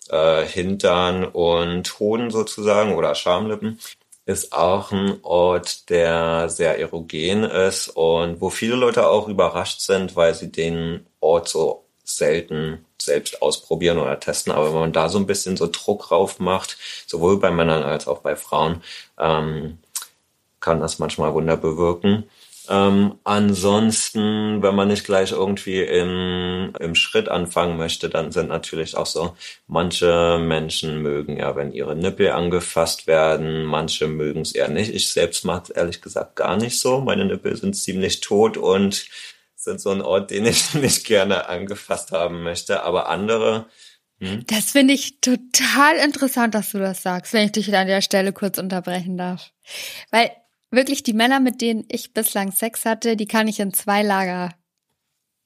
[0.10, 3.80] äh, Hintern und Hoden sozusagen oder Schamlippen
[4.26, 10.16] ist auch ein Ort, der sehr erogen ist und wo viele Leute auch überrascht sind,
[10.16, 14.54] weil sie den Ort so selten selbst ausprobieren oder testen.
[14.54, 18.08] Aber wenn man da so ein bisschen so Druck drauf macht, sowohl bei Männern als
[18.08, 18.82] auch bei Frauen,
[19.20, 19.78] ähm,
[20.60, 22.26] kann das manchmal Wunder bewirken.
[22.68, 28.98] Ähm, ansonsten, wenn man nicht gleich irgendwie im, im Schritt anfangen möchte, dann sind natürlich
[28.98, 29.36] auch so,
[29.68, 34.94] manche Menschen mögen ja, wenn ihre Nippel angefasst werden, manche mögen es eher nicht.
[34.94, 37.02] Ich selbst mag es ehrlich gesagt gar nicht so.
[37.02, 39.06] Meine Nippel sind ziemlich tot und
[39.66, 43.68] sind so ein Ort, den ich nicht gerne angefasst haben möchte, aber andere.
[44.20, 44.46] Hm?
[44.48, 48.32] Das finde ich total interessant, dass du das sagst, wenn ich dich an der Stelle
[48.32, 49.52] kurz unterbrechen darf.
[50.12, 50.32] Weil
[50.72, 54.54] wirklich die Männer, mit denen ich bislang Sex hatte, die kann ich in zwei Lager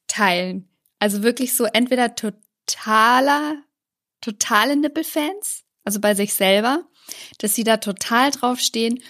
[0.08, 0.70] teilen.
[1.00, 3.56] Also wirklich so entweder totaler,
[4.22, 6.84] totale Nippelfans, also bei sich selber,
[7.40, 9.02] dass sie da total draufstehen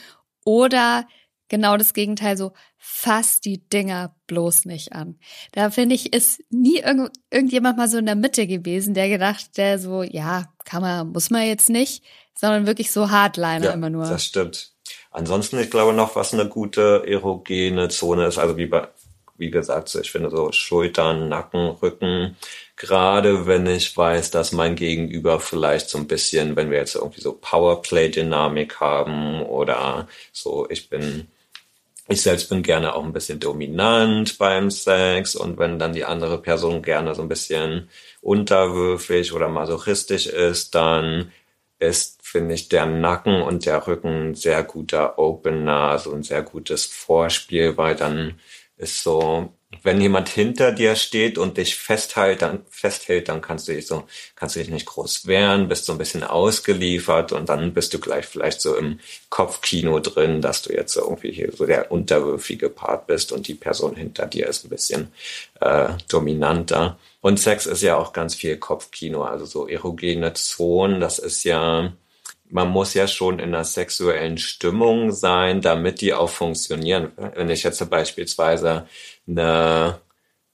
[0.45, 1.07] oder
[1.49, 5.19] genau das Gegenteil, so fass die Dinger bloß nicht an.
[5.51, 9.57] Da finde ich, ist nie irgend, irgendjemand mal so in der Mitte gewesen, der gedacht,
[9.57, 12.03] der so, ja, kann man, muss man jetzt nicht,
[12.35, 14.05] sondern wirklich so Hardliner ja, immer nur.
[14.05, 14.71] Das stimmt.
[15.11, 18.87] Ansonsten, ich glaube noch, was eine gute erogene Zone ist, also wie bei,
[19.37, 22.37] wie gesagt, ich finde so Schultern, Nacken, Rücken,
[22.75, 27.21] gerade wenn ich weiß, dass mein Gegenüber vielleicht so ein bisschen, wenn wir jetzt irgendwie
[27.21, 31.27] so Powerplay-Dynamik haben oder so, ich bin
[32.09, 36.41] ich selbst bin gerne auch ein bisschen dominant beim Sex und wenn dann die andere
[36.41, 37.89] Person gerne so ein bisschen
[38.21, 41.31] unterwürfig oder masochistisch ist, dann
[41.79, 46.41] ist, finde ich, der Nacken und der Rücken ein sehr guter Opener, so ein sehr
[46.43, 48.39] gutes Vorspiel, weil dann
[48.77, 53.73] ist so wenn jemand hinter dir steht und dich festhält, dann festhält, dann kannst du
[53.73, 57.73] dich so, kannst du dich nicht groß wehren, bist so ein bisschen ausgeliefert und dann
[57.73, 61.91] bist du gleich vielleicht so im Kopfkino drin, dass du jetzt irgendwie hier so der
[61.91, 65.11] unterwürfige Part bist und die Person hinter dir ist ein bisschen
[65.61, 66.97] äh, dominanter.
[67.21, 71.91] Und Sex ist ja auch ganz viel Kopfkino, also so erogene Zonen, das ist ja,
[72.49, 77.11] man muss ja schon in einer sexuellen Stimmung sein, damit die auch funktionieren.
[77.35, 78.87] Wenn ich jetzt beispielsweise
[79.29, 80.01] eine,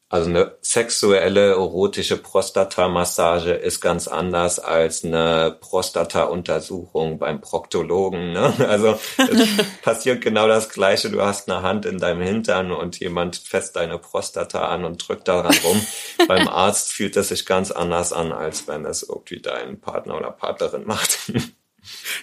[0.10, 8.34] also eine sexuelle erotische Prostatamassage ist ganz anders als eine Prostata-Untersuchung beim Proktologen.
[8.34, 8.54] Ne?
[8.68, 9.48] Also es
[9.82, 11.10] passiert genau das Gleiche.
[11.10, 15.28] Du hast eine Hand in deinem Hintern und jemand fest deine Prostata an und drückt
[15.28, 15.86] daran rum.
[16.28, 20.32] beim Arzt fühlt es sich ganz anders an, als wenn es irgendwie dein Partner oder
[20.32, 21.32] Partnerin macht.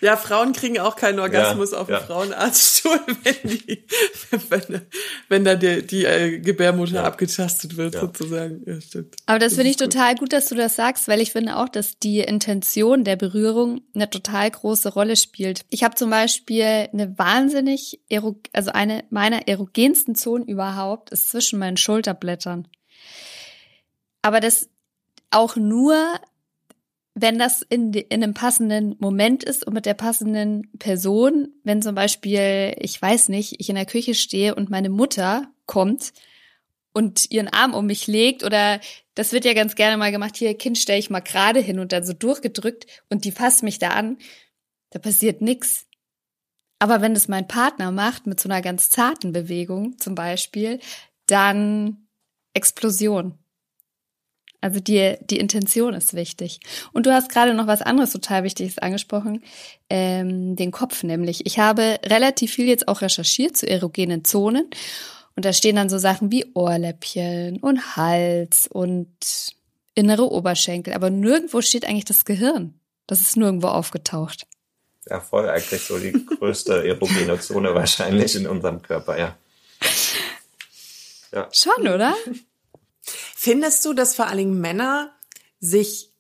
[0.00, 2.00] Ja, Frauen kriegen auch keinen Orgasmus ja, auf dem ja.
[2.00, 3.84] Frauenarztstuhl, wenn, die,
[4.48, 4.82] wenn,
[5.28, 7.04] wenn da die, die äh, Gebärmutter ja.
[7.04, 8.62] abgetastet wird, sozusagen.
[8.66, 9.16] Ja, stimmt.
[9.26, 9.92] Aber das, das finde ich gut.
[9.92, 13.82] total gut, dass du das sagst, weil ich finde auch, dass die Intention der Berührung
[13.94, 15.62] eine total große Rolle spielt.
[15.70, 18.00] Ich habe zum Beispiel eine wahnsinnig,
[18.52, 22.68] also eine meiner erogensten Zonen überhaupt ist zwischen meinen Schulterblättern.
[24.22, 24.68] Aber das
[25.30, 25.96] auch nur
[27.14, 31.94] wenn das in, in einem passenden Moment ist und mit der passenden Person, wenn zum
[31.94, 36.12] Beispiel, ich weiß nicht, ich in der Küche stehe und meine Mutter kommt
[36.94, 38.80] und ihren Arm um mich legt oder
[39.14, 41.92] das wird ja ganz gerne mal gemacht, hier Kind stelle ich mal gerade hin und
[41.92, 44.16] dann so durchgedrückt und die fasst mich da an,
[44.90, 45.86] da passiert nix.
[46.78, 50.80] Aber wenn das mein Partner macht mit so einer ganz zarten Bewegung zum Beispiel,
[51.26, 52.08] dann
[52.54, 53.38] Explosion.
[54.62, 56.60] Also die, die Intention ist wichtig.
[56.92, 59.42] Und du hast gerade noch was anderes total Wichtiges angesprochen,
[59.90, 61.44] ähm, den Kopf nämlich.
[61.46, 64.70] Ich habe relativ viel jetzt auch recherchiert zu erogenen Zonen.
[65.34, 69.08] Und da stehen dann so Sachen wie Ohrläppchen und Hals und
[69.96, 70.94] innere Oberschenkel.
[70.94, 72.74] Aber nirgendwo steht eigentlich das Gehirn.
[73.08, 74.46] Das ist nirgendwo aufgetaucht.
[75.10, 79.36] Ja, voll eigentlich so die größte erogene Zone wahrscheinlich in unserem Körper, ja.
[81.32, 81.48] ja.
[81.50, 82.14] Schon, oder?
[83.44, 85.10] Findest du, dass vor allen Dingen Männer
[85.58, 86.12] sich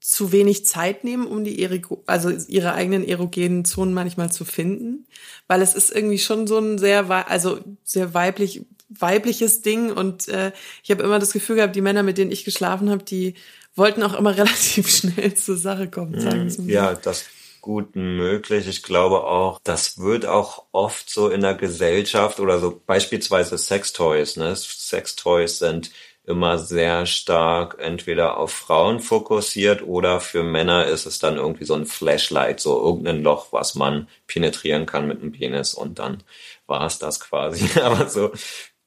[0.00, 5.06] zu wenig Zeit nehmen, um die also ihre eigenen erogenen Zonen manchmal zu finden,
[5.46, 10.50] weil es ist irgendwie schon so ein sehr, also sehr weiblich, weibliches Ding und äh,
[10.82, 13.34] ich habe immer das Gefühl gehabt, die Männer, mit denen ich geschlafen habe, die
[13.76, 16.20] wollten auch immer relativ schnell zur Sache kommen.
[16.20, 17.26] Sagen mm, ja, das
[17.60, 18.66] gut möglich.
[18.66, 24.36] Ich glaube auch, das wird auch oft so in der Gesellschaft oder so beispielsweise Sextoys.
[24.36, 24.56] Ne?
[24.56, 25.92] Sextoys sind
[26.26, 31.74] immer sehr stark entweder auf Frauen fokussiert oder für Männer ist es dann irgendwie so
[31.74, 36.22] ein Flashlight, so irgendein Loch, was man penetrieren kann mit einem Penis und dann
[36.66, 37.78] war es das quasi.
[37.80, 38.32] Aber so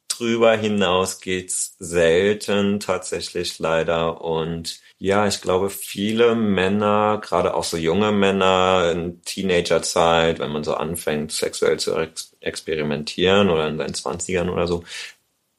[0.08, 7.78] drüber hinaus geht's selten tatsächlich leider und ja, ich glaube, viele Männer, gerade auch so
[7.78, 13.94] junge Männer in Teenagerzeit, wenn man so anfängt, sexuell zu ex experimentieren oder in seinen
[13.94, 14.84] Zwanzigern oder so,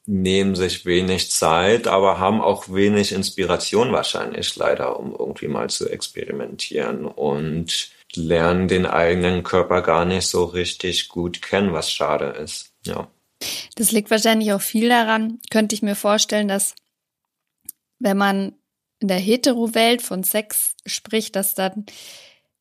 [0.09, 5.87] nehmen sich wenig Zeit, aber haben auch wenig Inspiration wahrscheinlich leider, um irgendwie mal zu
[5.87, 12.71] experimentieren und lernen den eigenen Körper gar nicht so richtig gut kennen, was schade ist.
[12.87, 13.07] Ja.
[13.75, 16.73] Das liegt wahrscheinlich auch viel daran, könnte ich mir vorstellen, dass
[17.99, 18.55] wenn man
[18.99, 21.85] in der Hetero-Welt von Sex spricht, dass dann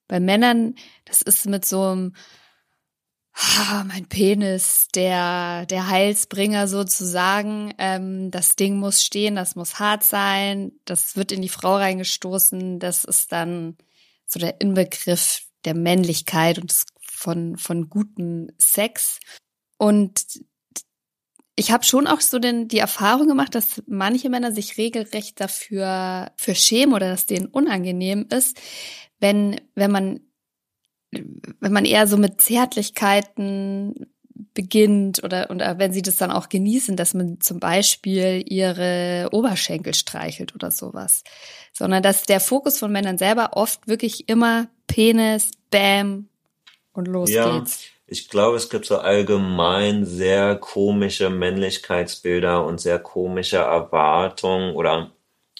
[0.06, 0.74] bei Männern,
[1.06, 2.14] das ist mit so einem
[3.38, 7.72] ah, mein Penis, der, der Heilsbringer sozusagen.
[7.78, 12.78] Ähm, das Ding muss stehen, das muss hart sein, das wird in die Frau reingestoßen,
[12.78, 13.76] das ist dann
[14.26, 19.20] so der Inbegriff der Männlichkeit und von, von gutem Sex.
[19.76, 20.24] Und
[21.56, 26.30] ich habe schon auch so den, die Erfahrung gemacht, dass manche Männer sich regelrecht dafür
[26.36, 28.60] für schämen oder dass denen unangenehm ist,
[29.18, 30.20] wenn, wenn man
[31.10, 34.06] wenn man eher so mit Zärtlichkeiten
[34.54, 39.94] beginnt oder, oder wenn sie das dann auch genießen, dass man zum Beispiel ihre Oberschenkel
[39.94, 41.24] streichelt oder sowas.
[41.72, 46.28] Sondern dass der Fokus von Männern selber oft wirklich immer Penis, Bam
[46.92, 47.58] und los ja.
[47.58, 47.84] geht's.
[48.06, 55.12] Ich glaube, es gibt so allgemein sehr komische Männlichkeitsbilder und sehr komische Erwartungen oder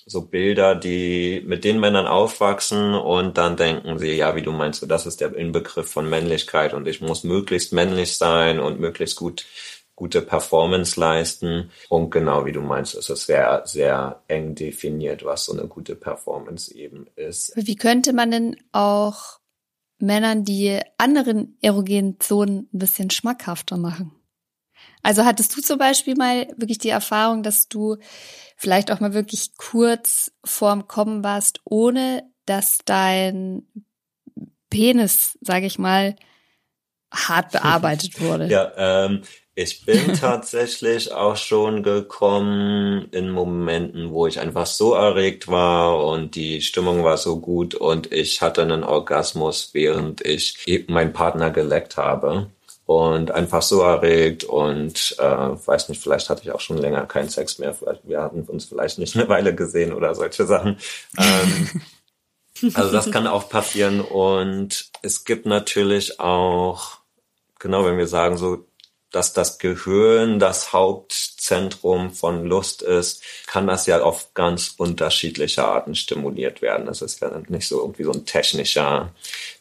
[0.08, 4.80] so Bilder, die mit den Männern aufwachsen und dann denken sie, ja, wie du meinst,
[4.80, 9.16] so, das ist der Inbegriff von Männlichkeit und ich muss möglichst männlich sein und möglichst
[9.16, 9.44] gut
[9.94, 11.72] gute Performance leisten.
[11.88, 15.96] Und genau wie du meinst, ist es sehr, sehr eng definiert, was so eine gute
[15.96, 17.52] Performance eben ist.
[17.56, 19.40] Wie könnte man denn auch
[19.98, 24.12] Männern die anderen erogenen Zonen ein bisschen schmackhafter machen?
[25.02, 27.96] Also hattest du zum Beispiel mal wirklich die Erfahrung, dass du
[28.56, 33.62] vielleicht auch mal wirklich kurz vorm Kommen warst, ohne dass dein
[34.70, 36.16] Penis, sage ich mal,
[37.12, 38.48] hart bearbeitet wurde?
[38.48, 39.22] Ja, ähm,
[39.54, 46.34] ich bin tatsächlich auch schon gekommen in Momenten, wo ich einfach so erregt war und
[46.34, 51.96] die Stimmung war so gut und ich hatte einen Orgasmus, während ich meinen Partner geleckt
[51.96, 52.50] habe
[52.88, 57.28] und einfach so erregt und äh, weiß nicht, vielleicht hatte ich auch schon länger keinen
[57.28, 60.78] Sex mehr, vielleicht, wir hatten uns vielleicht nicht eine Weile gesehen oder solche Sachen.
[61.18, 61.82] Ähm,
[62.72, 66.96] also das kann auch passieren und es gibt natürlich auch,
[67.58, 68.64] genau wenn wir sagen so,
[69.12, 70.72] dass das Gehirn das
[71.48, 76.86] Hauptzentrum von Lust ist, kann das ja auf ganz unterschiedliche Arten stimuliert werden.
[76.86, 79.12] Das ist ja nicht so irgendwie so ein technischer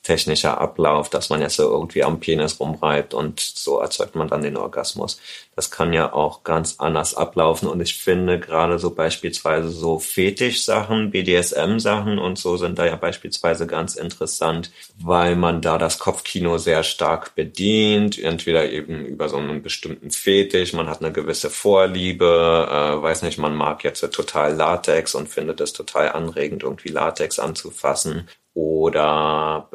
[0.07, 4.41] technischer Ablauf, dass man jetzt so irgendwie am Penis rumreibt und so erzeugt man dann
[4.41, 5.19] den Orgasmus.
[5.53, 11.11] Das kann ja auch ganz anders ablaufen und ich finde gerade so beispielsweise so Fetisch-Sachen,
[11.11, 16.83] BDSM-Sachen und so sind da ja beispielsweise ganz interessant, weil man da das Kopfkino sehr
[16.83, 23.03] stark bedient, entweder eben über so einen bestimmten Fetisch, man hat eine gewisse Vorliebe, äh,
[23.03, 28.27] weiß nicht, man mag jetzt total Latex und findet es total anregend, irgendwie Latex anzufassen
[28.55, 29.69] oder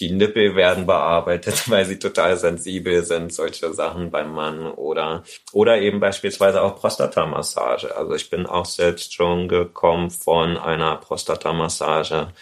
[0.00, 5.78] die Nippel werden bearbeitet, weil sie total sensibel sind, solche Sachen beim Mann oder, oder
[5.78, 7.96] eben beispielsweise auch Prostatamassage.
[7.96, 12.32] Also ich bin auch selbst schon gekommen von einer Prostatamassage,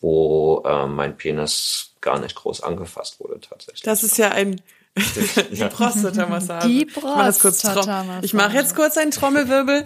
[0.00, 3.82] wo äh, mein Penis gar nicht groß angefasst wurde tatsächlich.
[3.82, 4.60] Das ist ja ein
[5.52, 6.68] die Prostatamassage.
[6.68, 8.24] Die Prostatamassage.
[8.24, 9.84] Ich mache jetzt kurz einen Trommelwirbel.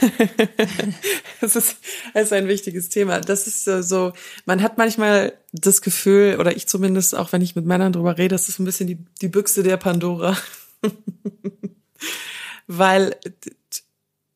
[1.40, 1.76] das, ist,
[2.14, 3.20] das ist ein wichtiges Thema.
[3.20, 4.12] Das ist so,
[4.46, 8.34] man hat manchmal das Gefühl, oder ich zumindest, auch wenn ich mit Männern drüber rede,
[8.34, 10.36] das ist ein bisschen die, die Büchse der Pandora.
[12.66, 13.16] Weil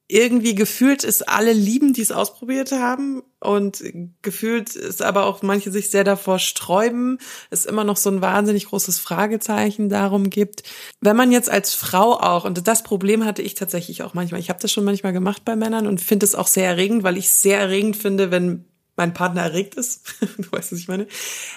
[0.08, 3.22] irgendwie gefühlt ist alle lieben, die es ausprobiert haben.
[3.40, 3.82] Und
[4.22, 7.18] gefühlt ist aber auch manche sich sehr davor sträuben,
[7.50, 10.62] es immer noch so ein wahnsinnig großes Fragezeichen darum gibt.
[11.00, 14.48] Wenn man jetzt als Frau auch, und das Problem hatte ich tatsächlich auch manchmal, ich
[14.48, 17.26] habe das schon manchmal gemacht bei Männern und finde es auch sehr erregend, weil ich
[17.26, 18.64] es sehr erregend finde, wenn
[18.96, 20.02] mein Partner erregt ist,
[20.38, 21.06] du weißt, was ich meine,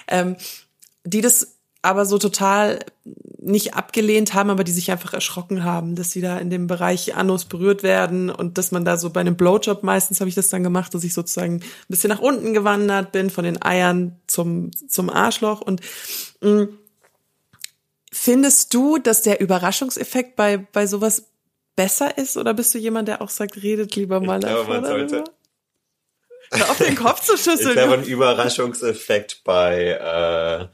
[0.08, 0.36] ähm,
[1.04, 2.80] die das aber so total
[3.42, 7.14] nicht abgelehnt haben, aber die sich einfach erschrocken haben, dass sie da in dem Bereich
[7.16, 10.50] Anus berührt werden und dass man da so bei einem Blowjob meistens habe ich das
[10.50, 14.70] dann gemacht, dass ich sozusagen ein bisschen nach unten gewandert bin von den Eiern zum
[14.88, 15.62] zum Arschloch.
[15.62, 15.80] Und
[16.42, 16.68] mh,
[18.12, 21.24] findest du, dass der Überraschungseffekt bei bei sowas
[21.76, 22.36] besser ist?
[22.36, 25.24] Oder bist du jemand, der auch sagt, redet lieber mal Ich glaube, man sollte-
[26.68, 27.72] auf den Kopf zu Ich schüsseln.
[27.72, 30.66] glaube, ein Überraschungseffekt bei äh,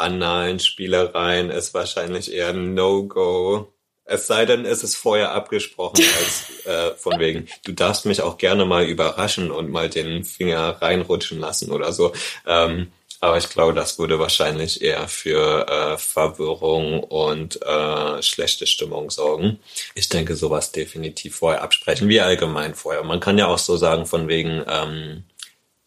[0.00, 3.72] analen Spielereien ist wahrscheinlich eher ein No-Go.
[4.04, 8.38] Es sei denn, es ist vorher abgesprochen, als äh, von wegen, du darfst mich auch
[8.38, 12.12] gerne mal überraschen und mal den Finger reinrutschen lassen oder so.
[12.46, 19.10] Ähm, aber ich glaube, das würde wahrscheinlich eher für äh, Verwirrung und äh, schlechte Stimmung
[19.10, 19.58] sorgen.
[19.94, 23.04] Ich denke, sowas definitiv vorher absprechen, wie allgemein vorher.
[23.04, 25.24] Man kann ja auch so sagen, von wegen, ähm,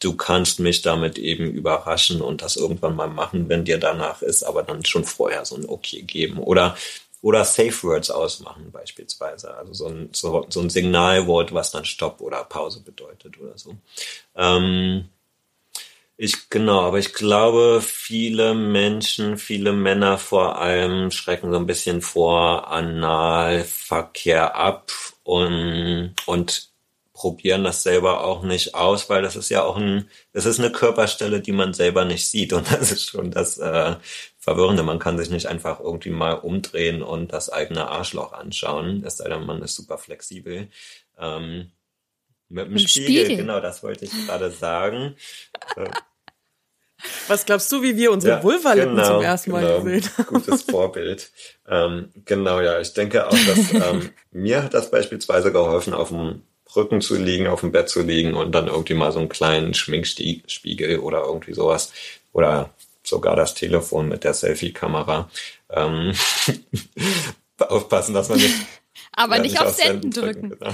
[0.03, 4.43] du kannst mich damit eben überraschen und das irgendwann mal machen, wenn dir danach ist,
[4.43, 6.75] aber dann schon vorher so ein Okay geben oder
[7.21, 12.19] oder Safe Words ausmachen beispielsweise, also so ein, so, so ein Signalwort, was dann Stopp
[12.19, 13.77] oder Pause bedeutet oder so.
[14.35, 15.07] Ähm,
[16.17, 22.01] ich genau, aber ich glaube, viele Menschen, viele Männer vor allem schrecken so ein bisschen
[22.01, 24.91] vor Analverkehr ab
[25.23, 26.72] und und
[27.23, 30.73] probieren das selber auch nicht aus, weil das ist ja auch ein, das ist eine
[30.73, 33.95] Körperstelle, die man selber nicht sieht und das ist schon das äh,
[34.39, 34.83] Verwirrende.
[34.83, 39.29] Man kann sich nicht einfach irgendwie mal umdrehen und das eigene Arschloch anschauen, es sei
[39.29, 40.67] denn, man ist super flexibel.
[41.17, 41.71] Ähm,
[42.49, 43.37] mit dem Spiegel, Spiegel.
[43.37, 45.15] genau, das wollte ich gerade sagen.
[47.27, 49.81] Was glaubst du, wie wir unsere Ja, Vulvalippen genau, zum ersten Mal genau.
[49.81, 50.25] gesehen haben?
[50.25, 51.31] Gutes Vorbild.
[51.69, 52.81] ähm, genau, ja.
[52.81, 56.43] Ich denke auch, dass ähm, mir hat das beispielsweise geholfen, auf dem
[56.75, 59.73] Rücken zu liegen, auf dem Bett zu liegen und dann irgendwie mal so einen kleinen
[59.73, 61.91] Schminkspiegel oder irgendwie sowas.
[62.31, 62.71] Oder
[63.03, 65.29] sogar das Telefon mit der Selfie-Kamera.
[65.69, 66.13] Ähm,
[67.59, 68.55] aufpassen, dass man nicht,
[69.13, 70.49] Aber ja, nicht auf Senden drücken.
[70.49, 70.73] Genau.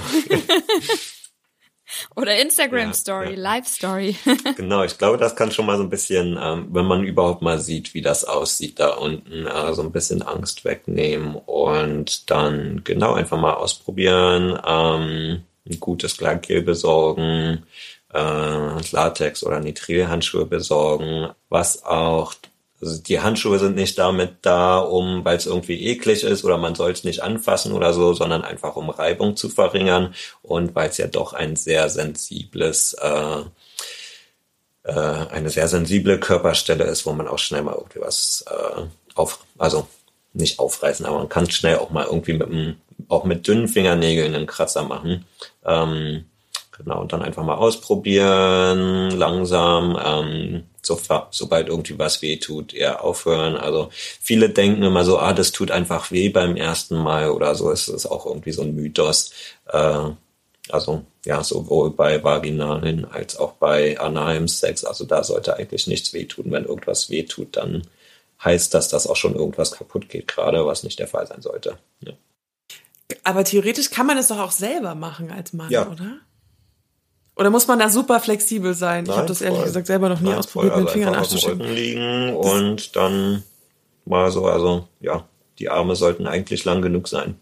[2.14, 3.40] Oder Instagram Ja, Story, ja.
[3.40, 4.16] Live Story.
[4.56, 7.58] Genau, ich glaube, das kann schon mal so ein bisschen, ähm, wenn man überhaupt mal
[7.58, 13.14] sieht, wie das aussieht da unten, äh, so ein bisschen Angst wegnehmen und dann genau
[13.14, 17.64] einfach mal ausprobieren, ähm, ein gutes Gleitgel besorgen,
[18.12, 22.34] äh, Latex oder Nitrilhandschuhe besorgen, was auch
[22.80, 26.74] also die Handschuhe sind nicht damit da, um, weil es irgendwie eklig ist oder man
[26.74, 30.96] soll es nicht anfassen oder so, sondern einfach um Reibung zu verringern und weil es
[30.96, 33.40] ja doch ein sehr sensibles, äh,
[34.84, 38.82] äh, eine sehr sensible Körperstelle ist, wo man auch schnell mal irgendwie was äh,
[39.14, 39.86] auf, also
[40.32, 42.76] nicht aufreißen, aber man kann schnell auch mal irgendwie mit dem,
[43.08, 45.26] auch mit dünnen Fingernägeln einen Kratzer machen.
[45.64, 46.24] Ähm,
[46.76, 50.98] genau, und dann einfach mal ausprobieren, langsam, ähm, so,
[51.30, 53.56] sobald irgendwie was weh tut, eher aufhören.
[53.56, 57.70] Also viele denken immer so, ah, das tut einfach weh beim ersten Mal oder so.
[57.70, 59.32] Es ist auch irgendwie so ein Mythos.
[59.66, 60.10] Äh,
[60.70, 64.84] also ja, sowohl bei vaginalen als auch bei analem Sex.
[64.84, 66.46] Also da sollte eigentlich nichts wehtun.
[66.50, 67.82] Wenn irgendwas wehtut, dann
[68.42, 71.78] heißt das, dass auch schon irgendwas kaputt geht gerade, was nicht der Fall sein sollte.
[72.00, 72.12] Ja.
[73.24, 75.88] Aber theoretisch kann man es doch auch selber machen als Mann, Ja.
[75.88, 76.18] oder?
[77.36, 79.04] Oder muss man da super flexibel sein?
[79.04, 79.66] ich Nein, habe das ehrlich voll.
[79.68, 81.60] gesagt selber noch nie Nein, ausprobiert, voll, mit den also Fingern.
[81.60, 83.42] Rücken liegen und dann
[84.04, 85.26] mal so, also ja,
[85.58, 87.36] die Arme sollten eigentlich lang genug sein.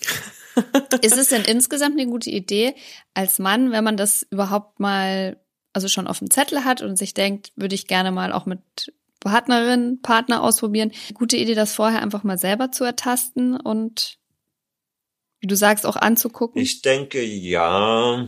[1.02, 2.74] Ist es denn insgesamt eine gute Idee,
[3.14, 5.36] als Mann, wenn man das überhaupt mal,
[5.72, 8.60] also schon auf dem Zettel hat und sich denkt, würde ich gerne mal auch mit
[9.20, 14.18] Partnerin, Partner ausprobieren, gute Idee, das vorher einfach mal selber zu ertasten und
[15.40, 16.60] wie du sagst, auch anzugucken?
[16.60, 18.26] Ich denke ja.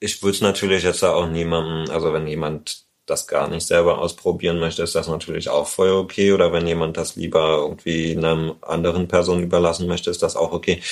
[0.00, 4.58] Ich würde es natürlich jetzt auch niemandem, also wenn jemand das gar nicht selber ausprobieren
[4.58, 6.32] möchte, ist das natürlich auch voll okay.
[6.32, 10.82] Oder wenn jemand das lieber irgendwie einer anderen Person überlassen möchte, ist das auch okay.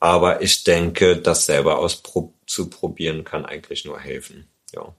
[0.00, 4.48] Aber ich denke, das selber auszuprobieren kann eigentlich nur helfen.
[4.72, 4.94] Ja.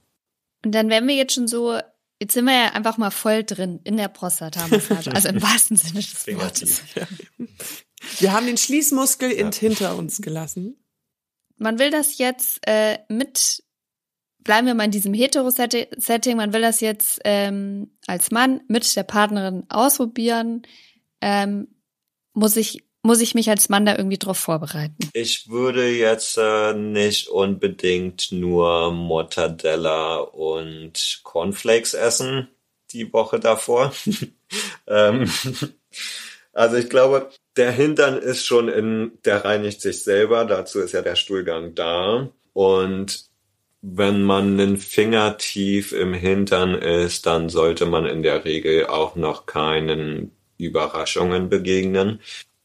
[0.63, 1.79] Und dann wären wir jetzt schon so,
[2.19, 6.01] jetzt sind wir ja einfach mal voll drin in der Prostata-Massage, also im wahrsten Sinne
[6.01, 6.81] des Wortes.
[8.19, 10.81] Wir haben den Schließmuskel in hinter uns gelassen.
[11.57, 13.61] Man will das jetzt äh, mit,
[14.39, 19.03] bleiben wir mal in diesem Hetero-Setting, man will das jetzt ähm, als Mann mit der
[19.03, 20.61] Partnerin ausprobieren.
[21.19, 21.67] Ähm,
[22.33, 24.95] muss ich muss ich mich als Mann da irgendwie drauf vorbereiten?
[25.13, 32.49] Ich würde jetzt äh, nicht unbedingt nur Mortadella und Cornflakes essen
[32.91, 33.93] die Woche davor.
[34.87, 35.31] ähm,
[36.53, 40.45] also ich glaube, der Hintern ist schon in, der reinigt sich selber.
[40.45, 42.29] Dazu ist ja der Stuhlgang da.
[42.53, 43.25] Und
[43.81, 49.15] wenn man einen Finger tief im Hintern ist, dann sollte man in der Regel auch
[49.15, 52.19] noch keinen Überraschungen begegnen.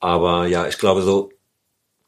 [0.05, 1.33] Aber ja, ich glaube, so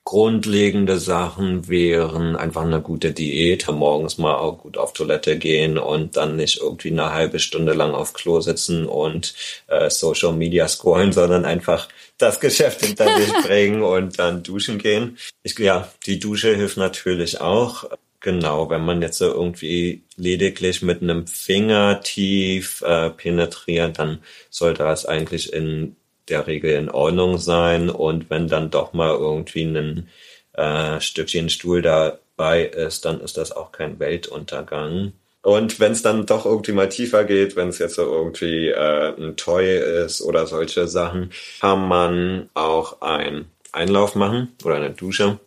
[0.04, 6.18] grundlegende Sachen wären einfach eine gute Diät, morgens mal auch gut auf Toilette gehen und
[6.18, 9.34] dann nicht irgendwie eine halbe Stunde lang auf Klo sitzen und
[9.68, 11.88] äh, Social Media scrollen, sondern einfach
[12.18, 15.16] das Geschäft hinter sich bringen und dann duschen gehen.
[15.42, 17.88] Ich, ja, die Dusche hilft natürlich auch.
[18.20, 24.18] Genau, wenn man jetzt so irgendwie lediglich mit einem Finger tief äh, penetriert, dann
[24.50, 25.96] sollte das eigentlich in
[26.28, 27.90] der Regel in Ordnung sein.
[27.90, 30.08] Und wenn dann doch mal irgendwie ein
[30.54, 35.12] äh, Stückchen Stuhl dabei ist, dann ist das auch kein Weltuntergang.
[35.46, 39.14] Und wenn es dann doch irgendwie mal tiefer geht, wenn es jetzt so irgendwie äh,
[39.16, 45.38] ein Toy ist oder solche Sachen, kann man auch einen Einlauf machen oder eine Dusche.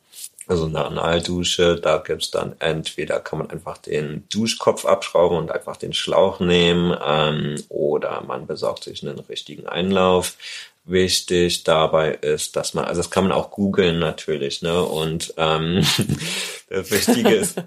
[0.47, 5.77] Also eine Analdusche, da gibt's dann entweder kann man einfach den Duschkopf abschrauben und einfach
[5.77, 10.37] den Schlauch nehmen ähm, oder man besorgt sich einen richtigen Einlauf
[10.89, 14.83] wichtig dabei ist, dass man, also das kann man auch googeln natürlich, ne?
[14.83, 15.85] Und ähm,
[16.69, 17.57] das Wichtige ist.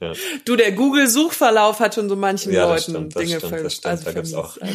[0.00, 0.12] Ja.
[0.44, 4.34] Du, der Google-Suchverlauf hat schon so manchen Ja, Leuten stimmt, Dinge stimmt, also da gibt's
[4.34, 4.74] auch- Also,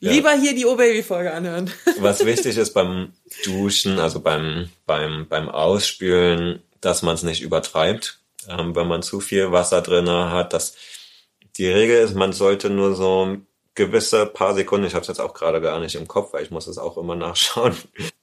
[0.00, 1.70] Lieber hier die O-Baby-Folge anhören.
[2.00, 3.12] Was wichtig ist beim
[3.44, 8.18] Duschen, also beim, beim, beim Ausspülen, dass man es nicht übertreibt.
[8.48, 10.74] Ähm, wenn man zu viel Wasser drinne hat, dass
[11.56, 13.36] die Regel ist, man sollte nur so
[13.74, 16.50] gewisse paar Sekunden, ich habe es jetzt auch gerade gar nicht im Kopf, weil ich
[16.50, 17.74] muss es auch immer nachschauen.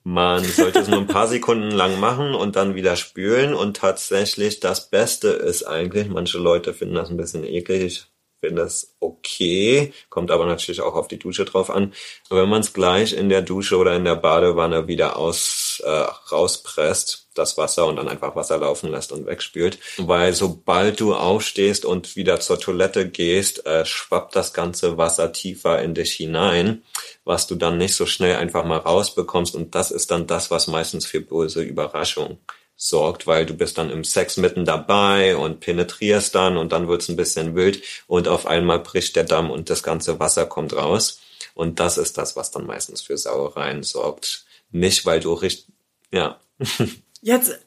[0.03, 4.59] Man sollte es nur ein paar Sekunden lang machen und dann wieder spülen und tatsächlich
[4.59, 8.05] das Beste ist eigentlich, manche Leute finden das ein bisschen eklig, ich
[8.39, 11.93] finde das okay, kommt aber natürlich auch auf die Dusche drauf an.
[12.29, 15.89] Wenn man es gleich in der Dusche oder in der Badewanne wieder aus äh,
[16.31, 21.85] rauspresst, das Wasser und dann einfach Wasser laufen lässt und wegspült, weil sobald du aufstehst
[21.85, 26.83] und wieder zur Toilette gehst, äh, schwappt das ganze Wasser tiefer in dich hinein,
[27.23, 30.67] was du dann nicht so schnell einfach mal rausbekommst und das ist dann das, was
[30.67, 32.37] meistens für böse Überraschung
[32.75, 37.09] sorgt, weil du bist dann im Sex mitten dabei und penetrierst dann und dann wird's
[37.09, 41.19] ein bisschen wild und auf einmal bricht der Damm und das ganze Wasser kommt raus.
[41.53, 44.45] Und das ist das, was dann meistens für Sauereien sorgt.
[44.71, 45.67] Nicht, weil du richtig,
[46.11, 46.39] ja.
[47.21, 47.59] Jetzt,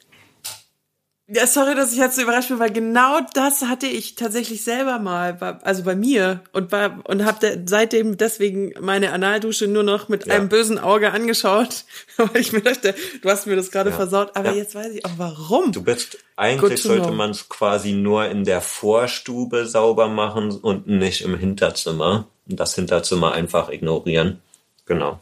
[1.26, 4.98] ja, sorry, dass ich jetzt so überrascht bin, weil genau das hatte ich tatsächlich selber
[4.98, 10.26] mal, also bei mir und war und habe seitdem deswegen meine Analdusche nur noch mit
[10.26, 10.34] Ja.
[10.34, 11.84] einem bösen Auge angeschaut,
[12.18, 13.96] weil ich mir dachte, du hast mir das gerade Ja.
[13.96, 14.56] versaut, aber Ja.
[14.56, 15.72] jetzt weiß ich auch warum.
[15.72, 21.22] Du bist, eigentlich sollte man es quasi nur in der Vorstube sauber machen und nicht
[21.22, 22.26] im Hinterzimmer.
[22.46, 24.42] Und das Hinterzimmer einfach ignorieren.
[24.84, 25.20] Genau.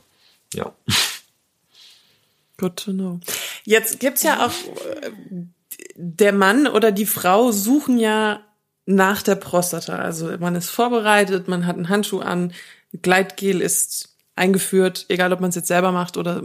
[0.54, 0.72] Ja.
[2.58, 3.20] Good to know.
[3.64, 4.52] Jetzt gibt's ja auch
[5.02, 5.10] äh,
[5.94, 8.40] der Mann oder die Frau suchen ja
[8.86, 9.96] nach der Prostata.
[9.96, 12.52] Also man ist vorbereitet, man hat einen Handschuh an,
[13.00, 16.42] Gleitgel ist eingeführt, egal ob man es jetzt selber macht oder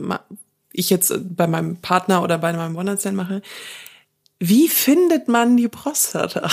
[0.72, 3.42] ich jetzt bei meinem Partner oder bei meinem One-Night-Stand mache.
[4.40, 6.50] Wie findet man die Prostata?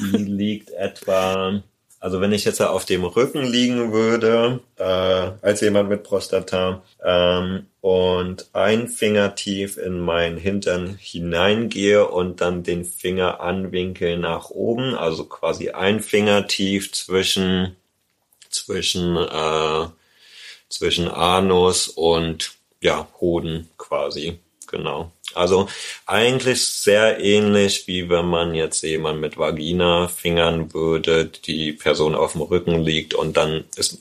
[0.00, 1.62] Die liegt etwa,
[2.06, 7.66] also wenn ich jetzt auf dem Rücken liegen würde, äh, als jemand mit Prostata, ähm,
[7.80, 14.94] und ein Finger tief in meinen Hintern hineingehe und dann den Finger anwinkel nach oben,
[14.94, 17.74] also quasi ein Finger tief zwischen,
[18.50, 19.88] zwischen, äh,
[20.68, 24.38] zwischen Anus und, ja, Hoden quasi.
[24.68, 25.10] Genau.
[25.36, 25.68] Also
[26.06, 32.32] eigentlich sehr ähnlich, wie wenn man jetzt jemand mit Vagina fingern würde, die Person auf
[32.32, 33.98] dem Rücken liegt und dann ist,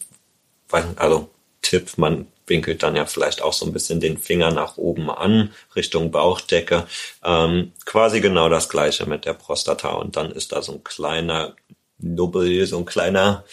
[0.95, 1.29] also
[1.61, 5.51] Tipp, man winkelt dann ja vielleicht auch so ein bisschen den Finger nach oben an,
[5.75, 6.86] Richtung Bauchdecke.
[7.23, 11.55] Ähm, quasi genau das gleiche mit der Prostata und dann ist da so ein kleiner
[11.97, 13.43] Nubbel, so ein kleiner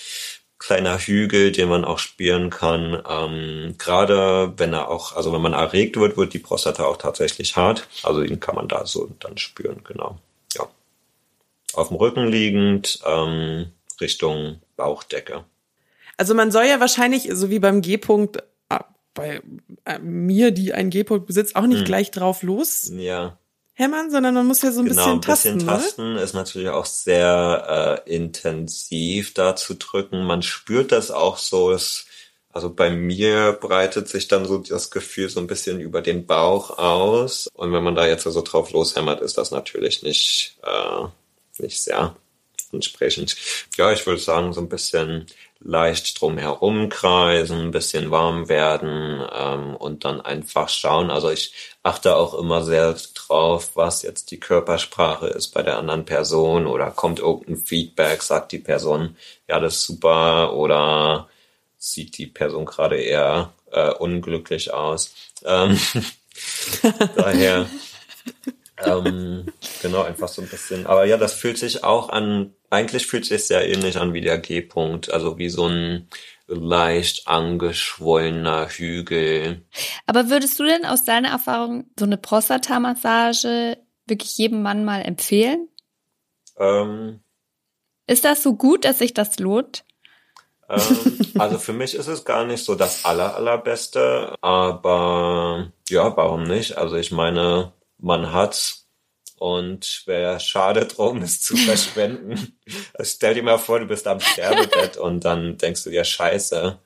[0.63, 3.03] kleiner Hügel, den man auch spüren kann.
[3.09, 7.57] Ähm, Gerade wenn er auch, also wenn man erregt wird, wird die Prostata auch tatsächlich
[7.57, 7.89] hart.
[8.05, 10.19] Also den kann man da so dann spüren, genau.
[10.55, 10.69] Ja.
[11.75, 15.45] Auf dem Rücken liegend, ähm, Richtung Bauchdecke.
[16.17, 18.37] Also man soll ja wahrscheinlich, so wie beim G-Punkt,
[18.69, 18.79] äh,
[19.15, 19.43] bei
[19.85, 23.37] äh, mir, die einen G-Punkt besitzt, auch nicht gleich drauf los Ja,
[23.75, 26.69] hämmern, sondern man muss ja so ein genau, bisschen ein bisschen tasten, tasten ist natürlich
[26.69, 30.25] auch sehr äh, intensiv da zu drücken.
[30.25, 32.07] Man spürt das auch so, es,
[32.53, 36.79] also bei mir breitet sich dann so das Gefühl so ein bisschen über den Bauch
[36.79, 37.49] aus.
[37.55, 42.15] Und wenn man da jetzt so drauf loshämmert, ist das natürlich nicht, äh, nicht sehr
[42.73, 43.37] entsprechend.
[43.77, 45.27] Ja, ich würde sagen, so ein bisschen
[45.65, 51.11] leicht drumherum kreisen, ein bisschen warm werden ähm, und dann einfach schauen.
[51.11, 51.53] Also ich
[51.83, 56.91] achte auch immer sehr drauf, was jetzt die Körpersprache ist bei der anderen Person oder
[56.91, 59.17] kommt irgendein Feedback, sagt die Person,
[59.49, 61.29] ja, das ist super oder
[61.79, 65.15] sieht die Person gerade eher äh, unglücklich aus.
[65.45, 65.79] Ähm,
[67.17, 67.69] daher
[68.85, 69.47] ähm,
[69.81, 70.87] genau, einfach so ein bisschen.
[70.87, 74.39] Aber ja, das fühlt sich auch an, eigentlich fühlt sich sehr ähnlich an wie der
[74.39, 76.09] G-Punkt, also wie so ein
[76.47, 79.65] leicht angeschwollener Hügel.
[80.07, 85.69] Aber würdest du denn aus deiner Erfahrung so eine Prostata-Massage wirklich jedem Mann mal empfehlen?
[86.59, 87.21] Ähm,
[88.07, 89.85] Ist das so gut, dass sich das lohnt?
[90.69, 96.45] ähm, also für mich ist es gar nicht so das aller, allerbeste, aber ja, warum
[96.45, 96.79] nicht?
[96.79, 97.73] Also ich meine,
[98.03, 98.87] man hat's
[99.39, 102.57] und wäre schade drum, es zu verschwenden.
[102.95, 106.79] Also stell dir mal vor, du bist am Sterbebett und dann denkst du dir, scheiße,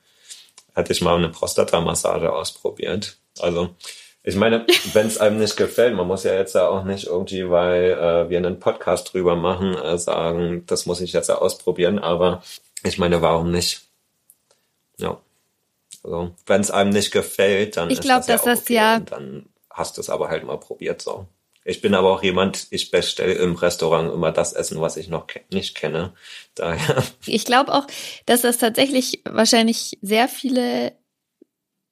[0.73, 3.17] hätte ich mal eine Prostata-Massage ausprobiert.
[3.39, 3.75] Also
[4.23, 7.49] ich meine, wenn es einem nicht gefällt, man muss ja jetzt ja auch nicht irgendwie,
[7.49, 11.97] weil äh, wir einen Podcast drüber machen, äh, sagen, das muss ich jetzt ja ausprobieren,
[11.99, 12.43] aber
[12.83, 13.81] ich meine, warum nicht?
[14.97, 15.17] Ja.
[16.03, 18.73] Also, wenn es einem nicht gefällt, dann Ich ist glaub, das ja dass das okay.
[18.73, 19.45] ja- Und dann
[19.77, 21.27] hast du es aber halt mal probiert so.
[21.63, 25.27] Ich bin aber auch jemand, ich bestelle im Restaurant immer das Essen, was ich noch
[25.27, 26.13] ke nicht kenne.
[26.55, 27.85] Daher, Ich glaube auch,
[28.25, 30.93] dass das tatsächlich wahrscheinlich sehr viele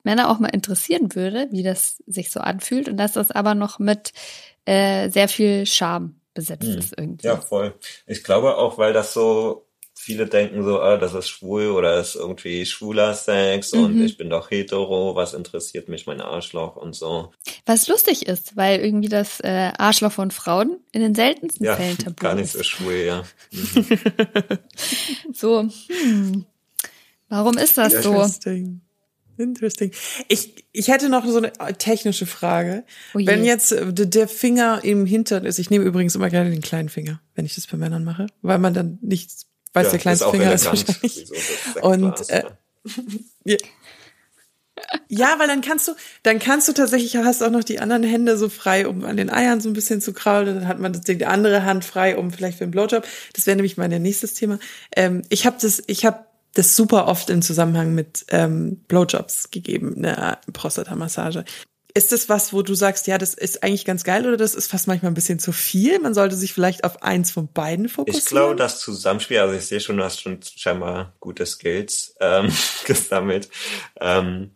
[0.03, 3.79] Männer auch mal interessieren würde, wie das sich so anfühlt und dass das aber noch
[3.79, 4.13] mit
[4.65, 6.77] äh, sehr viel Charme besetzt Hm.
[6.77, 7.27] ist irgendwie.
[7.27, 7.73] ja, voll.
[8.07, 9.64] Ich glaube auch, weil das so,
[10.05, 14.05] viele denken so, ah, das ist schwul oder ist irgendwie schwuler Sex und Mhm.
[14.05, 17.31] ich bin doch hetero, was interessiert mich mein Arschloch und so.
[17.65, 21.97] Was lustig ist, weil irgendwie das äh, Arschloch von Frauen in den seltensten Ja, Fällen
[22.03, 22.67] tabu gar nicht so ist.
[22.67, 23.23] schwul, ja.
[25.33, 26.45] So, hm,
[27.29, 28.11] warum ist das so?
[28.13, 28.81] Interesting.
[29.37, 29.91] Interesting.
[30.29, 32.85] Ich, ich hätte noch so eine technische Frage.
[33.13, 36.61] Oh wenn jetzt äh, der Finger im Hintern ist, ich nehme übrigens immer gerne den
[36.61, 39.29] kleinen Finger, wenn ich das bei Männern mache, weil man dann nicht
[39.75, 41.27] weiß, ja, der kleinste auch Finger ist wahrscheinlich.
[41.81, 42.43] Und, äh,
[43.43, 43.57] ja.
[43.57, 43.57] Ja.
[45.07, 48.37] Ja, weil dann kannst du, dann kannst du tatsächlich, hast auch noch die anderen Hände
[48.37, 50.53] so frei, um an den Eiern so ein bisschen zu kraulen.
[50.53, 53.07] Dann hat man das Ding, die andere Hand frei, um vielleicht für einen Blowjob.
[53.33, 54.59] Das wäre nämlich mein nächstes Thema.
[54.95, 59.95] Ähm, ich habe das, ich habe das super oft im Zusammenhang mit ähm, Blowjobs gegeben,
[59.97, 61.45] eine Prostata-Massage.
[61.97, 64.69] Ist das was, wo du sagst, ja, das ist eigentlich ganz geil oder das ist
[64.69, 65.97] fast manchmal ein bisschen zu viel?
[65.99, 68.21] Man sollte sich vielleicht auf eins von beiden fokussieren.
[68.21, 72.51] Ich glaube, das Zusammenspiel, also ich sehe schon, du hast schon scheinbar gute Skills ähm,
[72.85, 73.49] gesammelt.
[74.01, 74.51] Ähm,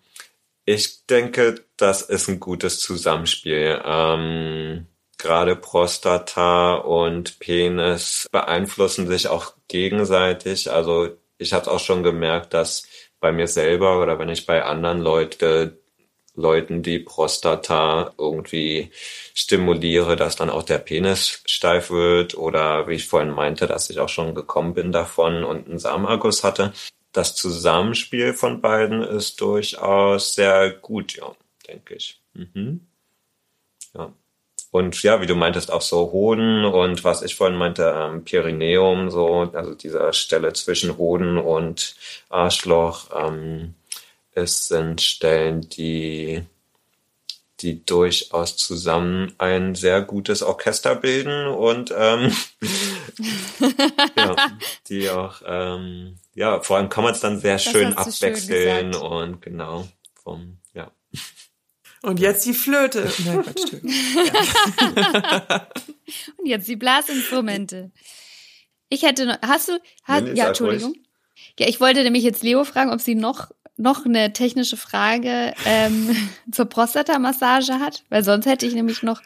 [0.66, 3.82] ich denke, das ist ein gutes Zusammenspiel.
[3.86, 4.88] Ähm,
[5.18, 10.70] Gerade Prostata und Penis beeinflussen sich auch gegenseitig.
[10.70, 12.84] Also ich habe auch schon gemerkt, dass
[13.22, 15.80] bei mir selber oder wenn ich bei anderen Leute
[16.40, 18.92] Leuten die Prostata irgendwie
[19.34, 24.00] stimuliere, dass dann auch der Penis steif wird oder wie ich vorhin meinte, dass ich
[24.00, 26.74] auch schon gekommen bin davon und einen Samenerguss hatte.
[27.12, 31.36] Das Zusammenspiel von beiden ist durchaus sehr gut, ja,
[31.68, 32.22] denke ich.
[32.34, 32.88] Mhm.
[33.94, 34.14] Ja.
[34.72, 39.10] Und ja, wie du meintest, auch so Hoden und was ich vorhin meinte, ähm, Perineum,
[39.10, 41.96] so, also dieser Stelle zwischen Hoden und
[42.30, 43.74] Arschloch, ähm,
[44.40, 46.44] es sind Stellen, die,
[47.60, 52.36] die durchaus zusammen ein sehr gutes Orchester bilden und ähm,
[54.18, 54.36] ja,
[54.88, 58.92] die auch, ähm, ja, vor allem kann man es dann sehr schön du schön abwechseln
[58.92, 59.06] gesagt.
[59.06, 59.88] und genau,
[60.24, 60.92] vom, ja.
[62.02, 63.12] Und jetzt die Flöte.
[63.26, 63.92] Nein, Quatsch, Entschuldigung.
[66.38, 67.92] Und jetzt die Blasinstrumente.
[68.90, 70.96] Ich hätte noch, hast du, hast, Nee, nee, ja, Entschuldigung.
[71.60, 76.16] Ja, ich wollte nämlich jetzt Leo fragen, ob sie noch, noch eine technische Frage ähm,
[76.52, 79.22] zur Prostata-Massage hat, weil sonst hätte ich nämlich noch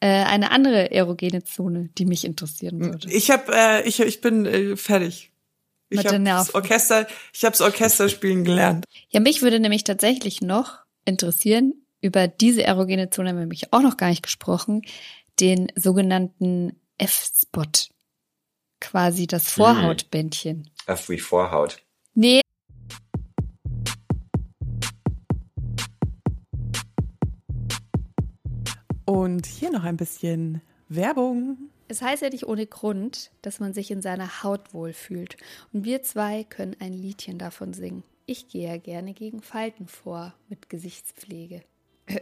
[0.00, 3.10] äh, eine andere erogene Zone, die mich interessieren würde.
[3.10, 5.30] Ich habe, äh, ich, ich bin äh, fertig.
[5.90, 6.54] Ich Mit den habe das.
[6.54, 8.86] Orchester, ich habe das Orchester spielen gelernt.
[9.10, 13.82] Ja, mich würde nämlich tatsächlich noch interessieren, über diese erogene Zone haben wir nämlich auch
[13.82, 14.82] noch gar nicht gesprochen,
[15.40, 17.62] den sogenannten F-Spot.
[18.80, 20.70] Quasi das Vorhautbändchen.
[20.86, 21.82] F wie Vorhaut.
[22.14, 22.40] Nee,
[29.34, 31.58] Und hier noch ein bisschen Werbung.
[31.88, 35.36] Es heißt ja nicht ohne Grund, dass man sich in seiner Haut wohlfühlt.
[35.72, 38.04] Und wir zwei können ein Liedchen davon singen.
[38.26, 41.62] Ich gehe ja gerne gegen Falten vor mit Gesichtspflege.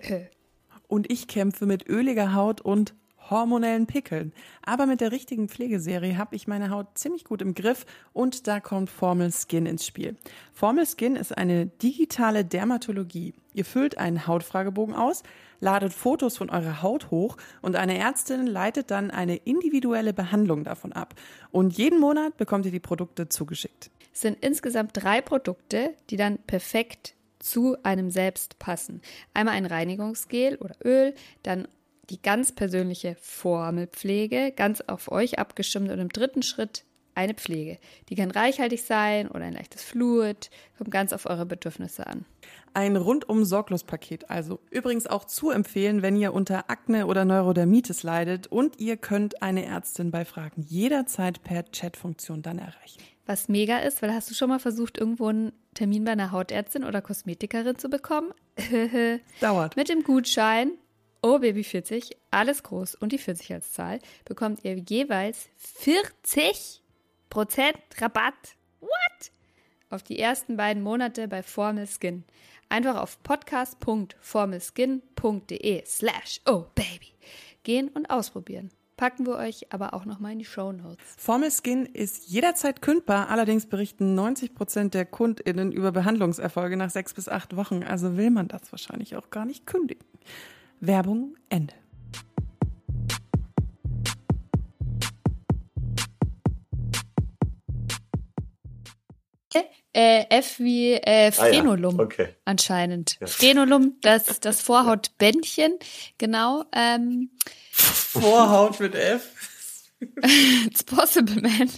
[0.89, 2.95] Und ich kämpfe mit öliger Haut und
[3.31, 4.33] hormonellen Pickeln.
[4.63, 8.61] Aber mit der richtigen Pflegeserie habe ich meine Haut ziemlich gut im Griff und da
[8.61, 10.17] kommt Formel Skin ins Spiel.
[10.53, 13.35] Formel Skin ist eine digitale Dermatologie.
[13.55, 15.23] Ihr füllt einen Hautfragebogen aus,
[15.63, 20.93] ladet Fotos von eurer Haut hoch und eine Ärztin leitet dann eine individuelle Behandlung davon
[20.93, 21.15] ab.
[21.51, 23.91] Und jeden Monat bekommt ihr die Produkte zugeschickt.
[24.13, 29.01] Es sind insgesamt drei Produkte, die dann perfekt zu einem selbst passen.
[29.35, 31.69] Einmal ein Reinigungsgel oder Öl, dann
[32.11, 36.85] die ganz persönliche Formelpflege, ganz auf euch abgestimmt und im dritten Schritt
[37.15, 37.79] eine Pflege.
[38.09, 42.25] Die kann reichhaltig sein oder ein leichtes Fluid, kommt ganz auf eure Bedürfnisse an.
[42.75, 48.03] Ein rundum sorglos Paket, also übrigens auch zu empfehlen, wenn ihr unter Akne oder Neurodermitis
[48.03, 53.03] leidet und ihr könnt eine Ärztin bei Fragen jederzeit per Chatfunktion dann erreichen.
[53.27, 56.85] Was mega ist, weil hast du schon mal versucht, irgendwo einen Termin bei einer Hautärztin
[56.85, 58.33] oder Kosmetikerin zu bekommen?
[59.41, 59.77] Dauert.
[59.77, 60.73] Mit dem Gutschein
[61.25, 65.49] Oh Baby 40, alles groß und die 40 als Zahl, bekommt ihr jeweils
[65.85, 66.81] 40%
[67.35, 68.57] Rabatt.
[68.81, 69.33] What?
[69.91, 72.25] Auf die ersten beiden Monate bei Formel Skin.
[72.69, 77.13] Einfach auf podcast.formelskin.de slash oh baby
[77.63, 78.71] gehen und ausprobieren.
[78.97, 81.03] Packen wir euch aber auch nochmal in die Show Notes.
[81.17, 87.15] Formel Skin ist jederzeit kündbar, allerdings berichten 90 Prozent der KundInnen über Behandlungserfolge nach sechs
[87.15, 87.83] bis acht Wochen.
[87.83, 90.05] Also will man das wahrscheinlich auch gar nicht kündigen.
[90.81, 91.75] Werbung Ende.
[99.95, 102.29] Äh, F wie äh, Frenulum Ah, okay.
[102.47, 103.19] anscheinend.
[103.21, 103.27] Ja.
[103.27, 105.75] Frenulum, das ist das Vorhautbändchen,
[106.17, 106.65] genau.
[106.73, 107.31] Ähm,
[107.71, 109.29] Vorhaut mit F.
[110.67, 111.71] It's possible, man.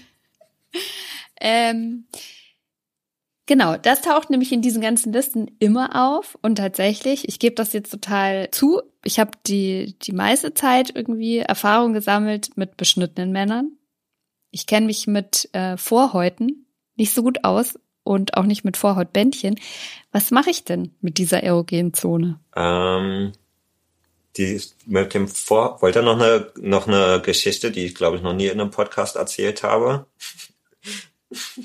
[1.41, 2.07] ähm,
[3.47, 6.39] genau, das taucht nämlich in diesen ganzen Listen immer auf.
[6.41, 11.39] Und tatsächlich, ich gebe das jetzt total zu, ich habe die, die meiste Zeit irgendwie
[11.39, 13.73] Erfahrung gesammelt mit beschnittenen Männern.
[14.53, 19.59] Ich kenne mich mit äh, Vorhäuten nicht so gut aus und auch nicht mit Vorhautbändchen.
[20.13, 22.39] Was mache ich denn mit dieser erogenen Zone?
[22.55, 23.33] Ähm,
[24.37, 28.35] die mit dem Vor wollte noch eine noch eine Geschichte, die ich glaube ich noch
[28.35, 30.07] nie in einem Podcast erzählt habe.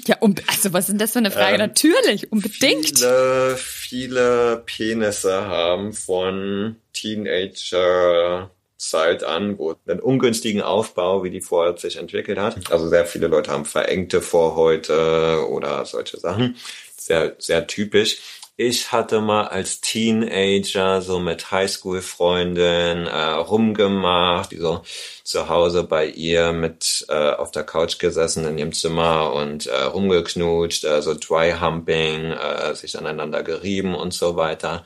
[0.07, 1.55] Ja, um, also was ist das für eine Frage?
[1.55, 2.97] Ähm, Natürlich, unbedingt.
[2.97, 8.49] Viele, viele Penisse haben von Teenager
[8.79, 12.71] Zeit an, wo einen ungünstigen Aufbau, wie die Vorhaut sich entwickelt hat.
[12.71, 16.55] Also sehr viele Leute haben verengte Vorhäute oder solche Sachen.
[16.97, 18.17] Sehr, sehr typisch.
[18.55, 24.81] Ich hatte mal als Teenager so mit Highschool-Freundin äh, rumgemacht, die so
[25.23, 29.83] zu Hause bei ihr mit äh, auf der Couch gesessen in ihrem Zimmer und äh,
[29.83, 34.85] rumgeknutscht, äh, so Dry Humping, äh, sich aneinander gerieben und so weiter.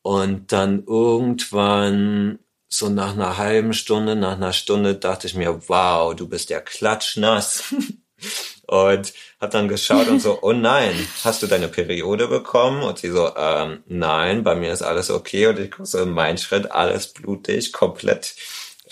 [0.00, 2.38] Und dann irgendwann,
[2.76, 6.60] so nach einer halben Stunde, nach einer Stunde, dachte ich mir, wow, du bist ja
[6.60, 7.74] klatschnass.
[8.66, 12.82] und hab dann geschaut und so, oh nein, hast du deine Periode bekommen?
[12.82, 15.46] Und sie so, ähm, nein, bei mir ist alles okay.
[15.46, 18.34] Und ich gucke so in meinen Schritt, alles blutig, komplett.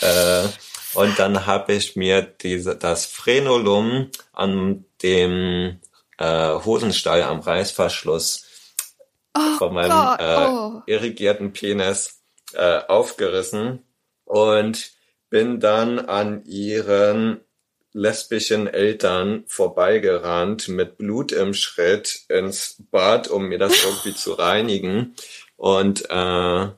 [0.01, 0.45] Äh,
[0.95, 5.81] und dann habe ich mir diese, das Frenulum an dem
[6.19, 8.47] äh, Hosenstall am Reißverschluss
[9.59, 10.83] von meinem äh, oh.
[10.87, 12.21] irrigierten Penis
[12.55, 13.83] äh, aufgerissen
[14.25, 14.93] und
[15.31, 17.41] bin dann an ihren
[17.93, 25.15] lesbischen Eltern vorbeigerannt mit Blut im Schritt ins Bad, um mir das irgendwie zu reinigen.
[25.57, 26.69] Und äh,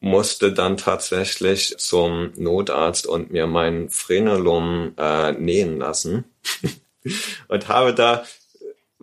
[0.00, 6.24] musste dann tatsächlich zum Notarzt und mir mein Frenulum äh, nähen lassen.
[7.48, 8.24] Und habe da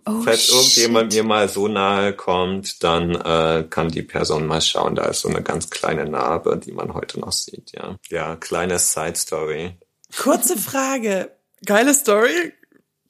[0.08, 1.22] Oh, Falls irgendjemand shit.
[1.22, 4.94] mir mal so nahe kommt, dann äh, kann die Person mal schauen.
[4.94, 7.72] Da ist so eine ganz kleine Narbe, die man heute noch sieht.
[7.72, 9.76] Ja, ja, kleine Side Story.
[10.16, 11.30] Kurze Frage.
[11.66, 12.52] Geile Story,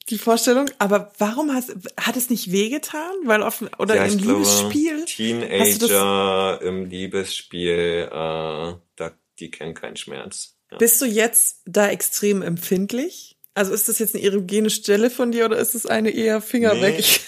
[0.09, 0.69] die Vorstellung.
[0.79, 3.11] Aber warum hast, hat es nicht wehgetan?
[3.23, 5.05] Weil offen, oder ja, im glaube, Liebesspiel?
[5.05, 10.55] Teenager im Liebesspiel, äh, da, die kennen keinen Schmerz.
[10.71, 10.77] Ja.
[10.77, 13.38] bist du jetzt da extrem empfindlich?
[13.59, 16.73] Also ist das jetzt eine erogene Stelle von dir oder ist es eine eher Finger
[16.75, 16.81] Nee.
[16.81, 16.99] weg?
[16.99, 17.19] Ich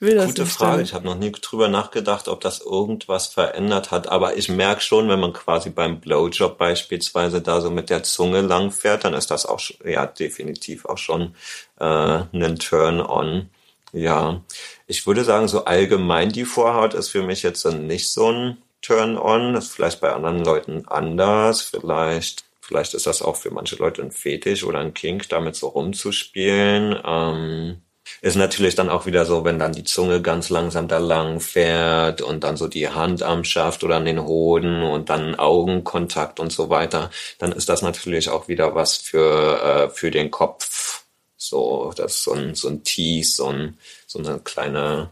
[0.00, 0.72] will das Gute nicht Frage.
[0.72, 0.86] damit.
[0.86, 4.08] Ich habe noch nie drüber nachgedacht, ob das irgendwas verändert hat.
[4.08, 8.40] Aber ich merke schon, wenn man quasi beim Blowjob beispielsweise da so mit der Zunge
[8.40, 11.34] lang fährt, dann ist das auch ja definitiv auch schon
[11.78, 13.50] äh, ein Turn-on.
[13.92, 14.40] Ja,
[14.86, 19.52] ich würde sagen, so allgemein die Vorhaut ist für mich jetzt nicht so ein Turn-on.
[19.52, 21.60] Das ist vielleicht bei anderen Leuten anders.
[21.60, 25.68] Vielleicht, vielleicht ist das auch für manche Leute ein Fetisch oder ein Kink, damit so
[25.68, 26.98] rumzuspielen.
[27.04, 27.82] Ähm,
[28.22, 32.22] Ist natürlich dann auch wieder so, wenn dann die Zunge ganz langsam da lang fährt
[32.22, 36.50] und dann so die Hand am Schaft oder an den Hoden und dann Augenkontakt und
[36.52, 41.04] so weiter, dann ist das natürlich auch wieder was für, äh, für den Kopf.
[41.36, 45.10] So, das ist so ein, so ein Tease, so, ein, so eine kleine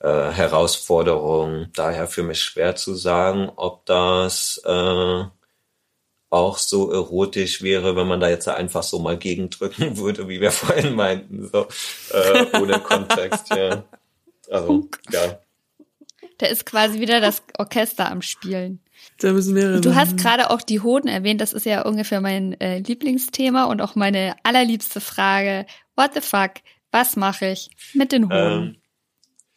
[0.00, 1.68] äh, Herausforderung.
[1.74, 5.24] Daher für mich schwer zu sagen, ob das äh,
[6.30, 10.52] auch so erotisch wäre, wenn man da jetzt einfach so mal gegendrücken würde, wie wir
[10.52, 11.66] vorhin meinten, so
[12.12, 13.84] äh, ohne Kontext, ja.
[14.48, 15.38] Also, ja.
[16.38, 18.80] Da ist quasi wieder das Orchester am Spielen.
[19.18, 22.58] Da müssen mehrere Du hast gerade auch die Hoden erwähnt, das ist ja ungefähr mein
[22.60, 25.66] äh, Lieblingsthema und auch meine allerliebste Frage.
[25.96, 26.52] What the fuck?
[26.90, 28.76] Was mache ich mit den Hoden Ähm,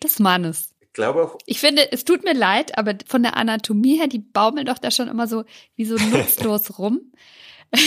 [0.03, 0.72] des Mannes?
[0.93, 4.67] Ich glaube, Ich finde, es tut mir leid, aber von der Anatomie her, die baumeln
[4.67, 5.43] doch da schon immer so
[5.75, 7.11] wie so nutzlos rum.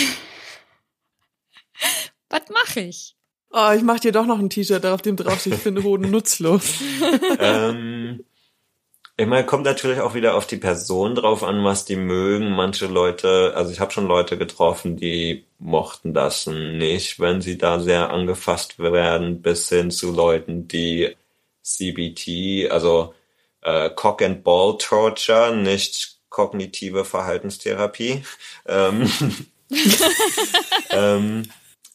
[2.30, 3.14] Was mache ich?
[3.52, 6.80] Oh, ich mach dir doch noch ein T-Shirt, auf dem draufsteht, ich finde Hoden nutzlos.
[7.38, 8.24] ähm,
[9.16, 12.50] ich meine, kommt natürlich auch wieder auf die Person drauf an, was die mögen.
[12.56, 17.78] Manche Leute, also ich habe schon Leute getroffen, die mochten das nicht, wenn sie da
[17.78, 21.14] sehr angefasst werden, bis hin zu Leuten, die
[21.66, 23.14] CBT, also
[23.62, 28.22] äh, Cock and Ball Torture, nicht kognitive Verhaltenstherapie.
[28.68, 29.08] Ähm,
[30.90, 31.48] ähm,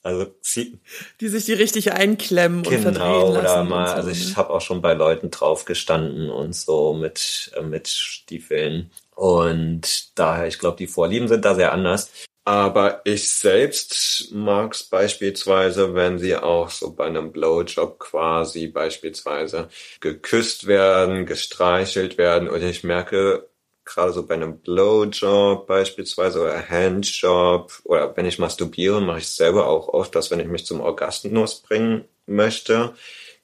[0.03, 0.79] also C
[1.19, 3.45] Die sich die richtig einklemmen und verdrehen Genau, lassen.
[3.45, 4.35] oder mal, so, also ich ne?
[4.37, 8.91] habe auch schon bei Leuten drauf gestanden und so mit, äh, mit Stiefeln.
[9.15, 12.09] Und daher, ich glaube, die Vorlieben sind da sehr anders.
[12.43, 19.69] Aber ich selbst mag es beispielsweise, wenn sie auch so bei einem Blowjob quasi beispielsweise
[19.99, 22.49] geküsst werden, gestreichelt werden.
[22.49, 23.47] Und ich merke,
[23.85, 29.67] gerade so bei einem Blowjob beispielsweise oder Handjob oder wenn ich masturbiere, mache ich selber
[29.67, 32.95] auch oft, dass wenn ich mich zum Orgasmus bringen möchte,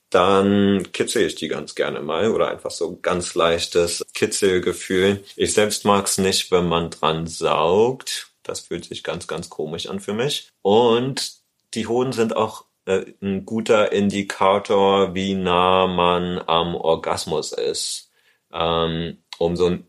[0.10, 5.24] dann kitzel ich die ganz gerne mal oder einfach so ganz leichtes Kitzelgefühl.
[5.36, 8.32] Ich selbst mag es nicht, wenn man dran saugt.
[8.48, 10.50] Das fühlt sich ganz, ganz komisch an für mich.
[10.62, 11.34] Und
[11.74, 18.10] die Hoden sind auch äh, ein guter Indikator, wie nah man am Orgasmus ist.
[18.54, 19.88] Ähm, um so ein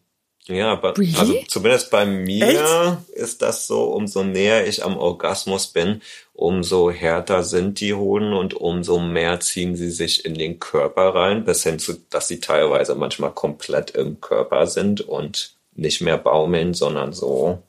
[0.48, 1.14] ja, aber, Really?
[1.18, 6.00] also zumindest bei mir ist das so, umso näher ich am Orgasmus bin,
[6.32, 11.44] umso härter sind die Hoden und umso mehr ziehen sie sich in den Körper rein,
[11.44, 16.72] bis hin zu, dass sie teilweise manchmal komplett im Körper sind und nicht mehr baumeln,
[16.72, 17.62] sondern so,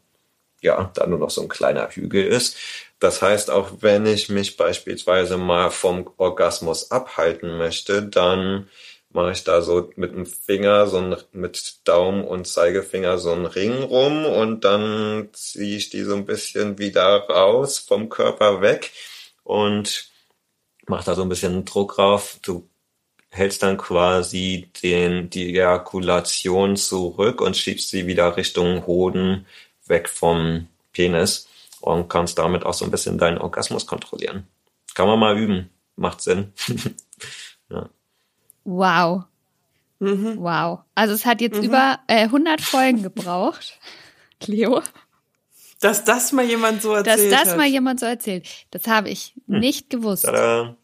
[0.62, 2.58] ja, da nur noch so ein kleiner Hügel ist.
[3.00, 8.68] Das heißt, auch wenn ich mich beispielsweise mal vom Orgasmus abhalten möchte, dann
[9.12, 13.46] mache ich da so mit dem Finger, so ein, mit Daumen und Zeigefinger so einen
[13.46, 18.92] Ring rum und dann ziehe ich die so ein bisschen wieder raus vom Körper weg
[19.44, 20.12] und
[20.88, 22.38] mache da so ein bisschen Druck drauf.
[22.44, 22.70] Du
[23.32, 29.46] hältst dann quasi den, die Ejakulation zurück und schiebst sie wieder Richtung Hoden
[29.90, 31.48] weg vom Penis
[31.82, 34.48] und kannst damit auch so ein bisschen deinen Orgasmus kontrollieren.
[34.96, 35.70] Kann man mal üben.
[35.96, 36.54] Macht Sinn.
[38.66, 39.24] Wow.
[40.00, 40.38] Mhm.
[40.40, 40.80] Wow.
[40.96, 43.80] Also es hat jetzt über äh, 100 Folgen gebraucht,
[44.46, 44.82] Leo,
[45.80, 47.58] Dass das mal jemand so dass erzählt das hat.
[47.58, 48.48] mal jemand so erzählt.
[48.72, 49.60] Das habe ich Hm.
[49.60, 50.26] nicht gewusst.
[50.26, 50.76] Tada.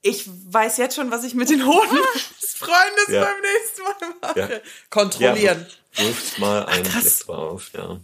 [0.00, 1.96] Ich weiß jetzt schon, was ich mit den Hoden
[2.40, 3.22] des Freundes Ja.
[3.24, 4.40] beim nächsten Mal mache.
[4.54, 4.60] Ja.
[4.90, 5.66] Kontrollieren.
[5.68, 7.02] Ja, wirft mal einen krass.
[7.04, 8.00] Blick drauf, ja.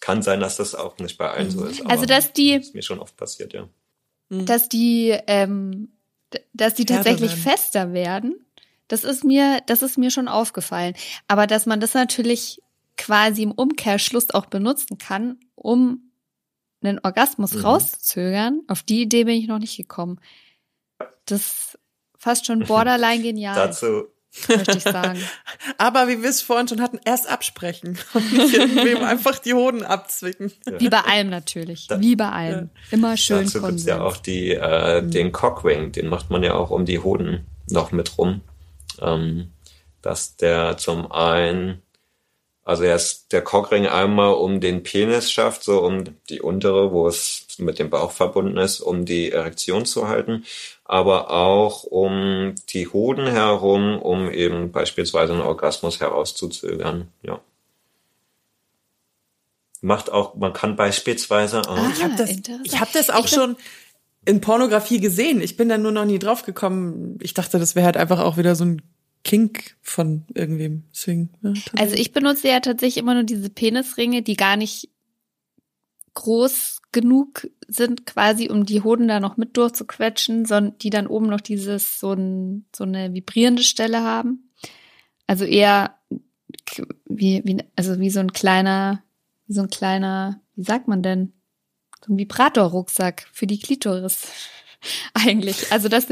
[0.00, 1.80] Kann sein, dass das auch nicht bei allen so ist.
[1.80, 3.68] Aber Also dass die, ist mir schon oft passiert, ja.
[4.28, 5.88] dass die, ähm,
[6.52, 7.42] dass die tatsächlich werden.
[7.42, 8.46] fester werden,
[8.88, 10.94] das ist mir, das ist mir schon aufgefallen.
[11.28, 12.60] Aber dass man das natürlich
[12.96, 16.10] quasi im Umkehrschluss auch benutzen kann, um
[16.82, 17.60] einen Orgasmus Mhm.
[17.62, 20.20] rauszuzögern, auf die Idee bin ich noch nicht gekommen.
[21.24, 21.78] Das ist
[22.16, 24.04] fast schon borderline genial, Dazu,
[24.48, 25.18] möchte ich sagen.
[25.78, 29.82] Aber wie wir es vorhin schon hatten, erst absprechen und nicht irgendwem einfach die Hoden
[29.82, 30.52] abzwicken.
[30.78, 31.86] Wie bei allem natürlich.
[31.86, 32.70] Da- Wie bei allem.
[32.90, 33.86] Immer schön dazu gibt's Konsens.
[33.86, 37.92] ja auch die, äh, den Cockring, den macht man ja auch um die Hoden noch
[37.92, 38.40] mit rum.
[39.00, 39.52] Ähm,
[40.02, 41.82] dass der zum einen,
[42.62, 47.46] also erst der Cockring einmal um den Penis schafft, so um die untere, wo es
[47.58, 50.44] mit dem Bauch verbunden ist, um die Erektion zu halten,
[50.88, 57.40] aber auch um die Hoden herum, um eben beispielsweise einen Orgasmus herauszuzögern, ja.
[59.82, 62.30] Macht auch, man kann beispielsweise auch, Ich habe das,
[62.64, 63.56] ich hab das auch schon
[64.24, 65.40] in Pornografie gesehen.
[65.40, 67.18] Ich bin da nur noch nie drauf gekommen.
[67.20, 68.82] Ich dachte, das wäre halt einfach auch wieder so ein
[69.22, 70.84] Kink von irgendwem.
[70.92, 74.88] Deswegen, ja, Also ich benutze ja tatsächlich immer nur diese Penisringe, die gar nicht
[76.16, 81.26] groß genug sind, quasi, um die Hoden da noch mit durchzuquetschen, sondern die dann oben
[81.26, 84.50] noch dieses, so, ein, so eine vibrierende Stelle haben.
[85.26, 85.94] Also eher
[87.04, 89.02] wie, wie, also wie so ein kleiner,
[89.46, 91.32] wie so ein kleiner, wie sagt man denn?
[92.04, 94.28] So ein Vibrator-Rucksack für die Klitoris.
[95.14, 95.72] eigentlich.
[95.72, 96.06] Also das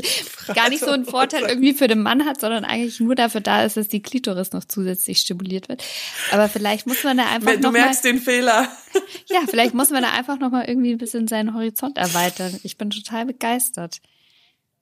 [0.55, 3.65] gar nicht so einen Vorteil irgendwie für den Mann hat, sondern eigentlich nur dafür da
[3.65, 5.83] ist, dass die Klitoris noch zusätzlich stimuliert wird.
[6.31, 8.69] Aber vielleicht muss man da einfach Du noch merkst mal, den Fehler.
[9.29, 12.59] ja, vielleicht muss man da einfach noch mal irgendwie ein bisschen seinen Horizont erweitern.
[12.63, 14.01] Ich bin total begeistert.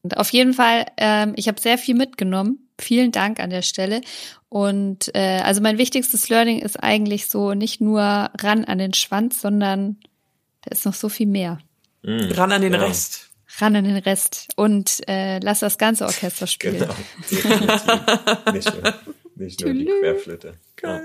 [0.02, 2.68] Und auf jeden Fall, ähm, ich habe sehr viel mitgenommen.
[2.78, 4.00] Vielen Dank an der Stelle.
[4.48, 9.40] Und äh, also mein wichtigstes Learning ist eigentlich so nicht nur ran an den Schwanz,
[9.40, 9.98] sondern
[10.62, 11.58] da ist noch so viel mehr.
[12.02, 12.84] Mhm, Ran an den genau.
[12.84, 13.30] Rest.
[13.62, 16.80] Ran an den Rest und äh, lass das ganze Orchester spielen.
[16.80, 16.94] Genau,
[17.30, 18.52] definitiv.
[18.52, 18.94] nicht nur,
[19.36, 19.84] nicht nur die.
[20.00, 20.54] Querflöte.
[20.82, 21.00] Ja.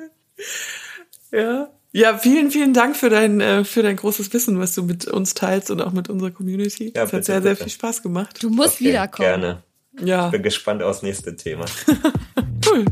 [1.31, 1.69] Ja.
[1.93, 5.33] Ja, vielen, vielen Dank für dein, äh, für dein großes Wissen, was du mit uns
[5.35, 6.91] teilst und auch mit unserer Community.
[6.95, 7.63] Ja, Es bitte, hat sehr, sehr bitte.
[7.63, 8.41] viel Spaß gemacht.
[8.43, 9.27] Du musst Okay, wiederkommen.
[9.41, 9.63] Gerne.
[10.01, 11.65] Ja, Bin gespannt aufs nächste Thema.
[12.67, 12.85] cool.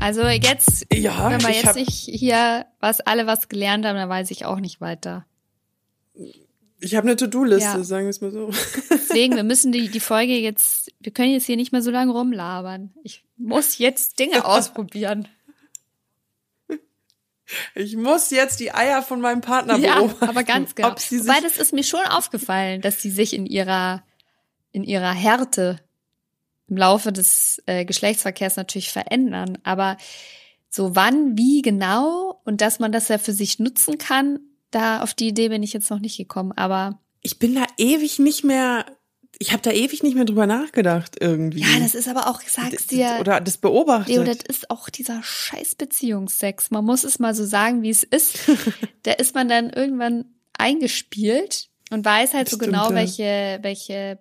[0.00, 3.96] Also jetzt, Ja, wenn wir ich jetzt hab- nicht hier was alle was gelernt haben,
[3.96, 5.26] dann weiß ich auch nicht weiter.
[6.84, 7.82] Ich habe eine To-Do-Liste, Ja.
[7.82, 8.50] sagen wir es mal so.
[8.90, 12.12] Deswegen, wir müssen die, die Folge jetzt, wir können jetzt hier nicht mehr so lange
[12.12, 12.92] rumlabern.
[13.02, 15.26] Ich muss jetzt Dinge ausprobieren.
[17.74, 20.24] Ich muss jetzt die Eier von meinem Partner Ja, beobachten.
[20.28, 20.90] aber ganz genau.
[20.90, 24.02] Ob sie sich Wobei, das ist mir schon aufgefallen, dass sie sich in ihrer,
[24.72, 25.78] in ihrer Härte
[26.68, 29.58] im Laufe des äh, Geschlechtsverkehrs natürlich verändern.
[29.62, 29.98] Aber
[30.70, 34.40] so wann, wie genau und dass man das ja für sich nutzen kann,
[34.74, 36.52] da auf die Idee bin ich jetzt noch nicht gekommen.
[36.52, 38.84] Aber ich bin da ewig nicht mehr,
[39.38, 41.60] ich habe da ewig nicht mehr drüber nachgedacht irgendwie.
[41.60, 44.14] ja, das ist aber auch, ich sag's D- dir, Oder das beobachtet.
[44.14, 46.70] Leo, das ist auch dieser scheiß Beziehungsex.
[46.70, 48.38] Man muss es mal so sagen, wie es ist.
[49.04, 50.26] da ist man dann irgendwann
[50.58, 52.94] eingespielt und weiß halt so Stimmt, genau, ja.
[52.94, 54.18] welche, welche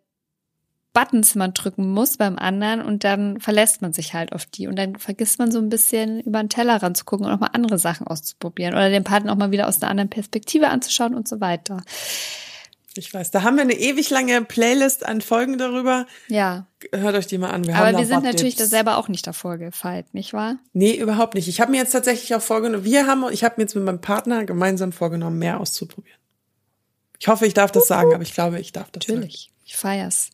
[0.93, 4.75] Buttons man drücken muss beim anderen und dann verlässt man sich halt auf die und
[4.75, 8.07] dann vergisst man so ein bisschen über den Teller ranzugucken und auch mal andere Sachen
[8.07, 11.81] auszuprobieren oder den Partner auch mal wieder aus einer anderen Perspektive anzuschauen und so weiter.
[12.95, 16.05] Ich weiß, da haben wir eine ewig lange Playlist an Folgen darüber.
[16.27, 17.65] Ja, Hört euch die mal an.
[17.65, 20.57] Wir aber wir sind natürlich da selber auch nicht davor gefeit, nicht wahr?
[20.73, 21.47] Nee, überhaupt nicht.
[21.47, 24.01] Ich habe mir jetzt tatsächlich auch vorgenommen, wir haben, ich habe mir jetzt mit meinem
[24.01, 26.19] Partner gemeinsam vorgenommen, mehr auszuprobieren.
[27.19, 29.51] Ich hoffe, ich darf das sagen, aber ich glaube, ich darf das Natürlich.
[29.63, 30.32] Ich feier's.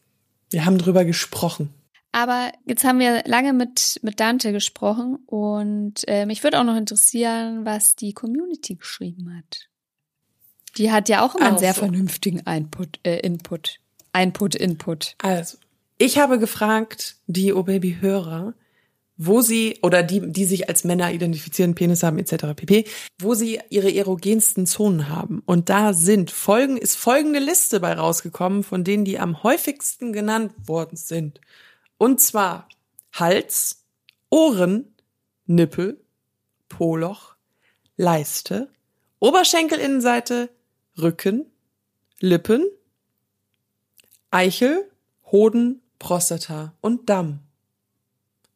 [0.50, 1.74] Wir haben drüber gesprochen.
[2.12, 6.76] Aber jetzt haben wir lange mit, mit Dante gesprochen und äh, mich würde auch noch
[6.76, 9.70] interessieren, was die Community geschrieben hat.
[10.78, 11.82] Die hat ja auch immer einen sehr Also.
[11.82, 13.80] vernünftigen Input, äh, Input.
[14.18, 15.16] Input, Input.
[15.20, 15.58] Also,
[16.00, 18.54] ich habe gefragt, die O Baby Hörer,
[19.22, 22.56] wo sie oder die die sich als Männer identifizieren, Penis haben etc.
[22.56, 22.86] pp,
[23.20, 28.64] wo sie ihre erogensten Zonen haben und da sind folgen ist folgende Liste bei rausgekommen
[28.64, 31.42] von denen die am häufigsten genannt worden sind.
[31.98, 32.70] Und zwar
[33.12, 33.84] Hals,
[34.30, 34.96] Ohren,
[35.46, 36.00] Nippel,
[36.70, 37.36] Poloch,
[37.98, 38.70] Leiste,
[39.20, 40.50] Oberschenkelinnenseite,
[40.98, 41.46] Rücken,
[42.22, 42.66] Lippen,
[44.32, 44.90] Eichel,
[45.30, 47.42] Hoden, Prostata und Damm.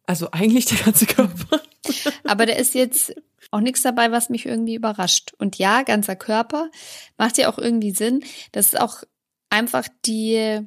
[0.05, 1.61] Also eigentlich der ganze Körper.
[2.23, 3.15] Aber da ist jetzt
[3.51, 5.33] auch nichts dabei, was mich irgendwie überrascht.
[5.37, 6.69] Und ja, ganzer Körper
[7.17, 8.23] macht ja auch irgendwie Sinn.
[8.51, 9.03] Das ist auch
[9.49, 10.61] einfach die,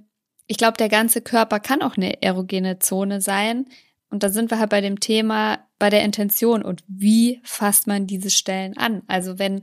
[0.46, 3.66] ich glaube, der ganze Körper kann auch eine erogene Zone sein.
[4.08, 8.06] Und da sind wir halt bei dem Thema, bei der Intention und wie fasst man
[8.06, 9.02] diese Stellen an?
[9.08, 9.62] Also wenn,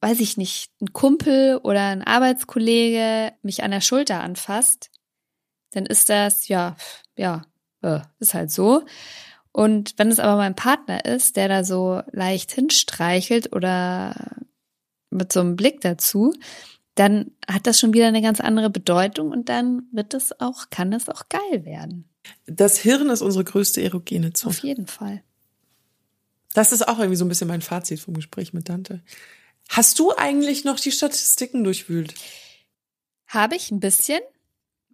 [0.00, 4.90] weiß ich nicht, ein Kumpel oder ein Arbeitskollege mich an der Schulter anfasst,
[5.72, 6.76] dann ist das, ja,
[7.16, 7.42] ja,
[7.82, 8.84] äh, ist halt so.
[9.52, 14.36] Und wenn es aber mein Partner ist, der da so leicht hinstreichelt oder
[15.10, 16.32] mit so einem Blick dazu,
[16.94, 20.90] dann hat das schon wieder eine ganz andere Bedeutung und dann wird es auch, kann
[20.90, 22.08] das auch geil werden.
[22.46, 24.50] Das Hirn ist unsere größte erogene Zone.
[24.50, 25.22] Auf jeden Fall.
[26.54, 29.02] Das ist auch irgendwie so ein bisschen mein Fazit vom Gespräch mit Dante.
[29.68, 32.14] Hast du eigentlich noch die Statistiken durchwühlt?
[33.26, 34.20] Habe ich ein bisschen.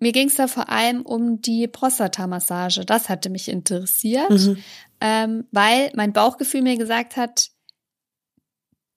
[0.01, 2.84] Mir ging es da vor allem um die Prostatamassage.
[2.84, 4.57] Das hatte mich interessiert, Mhm.
[5.01, 7.51] ähm, weil mein Bauchgefühl mir gesagt hat,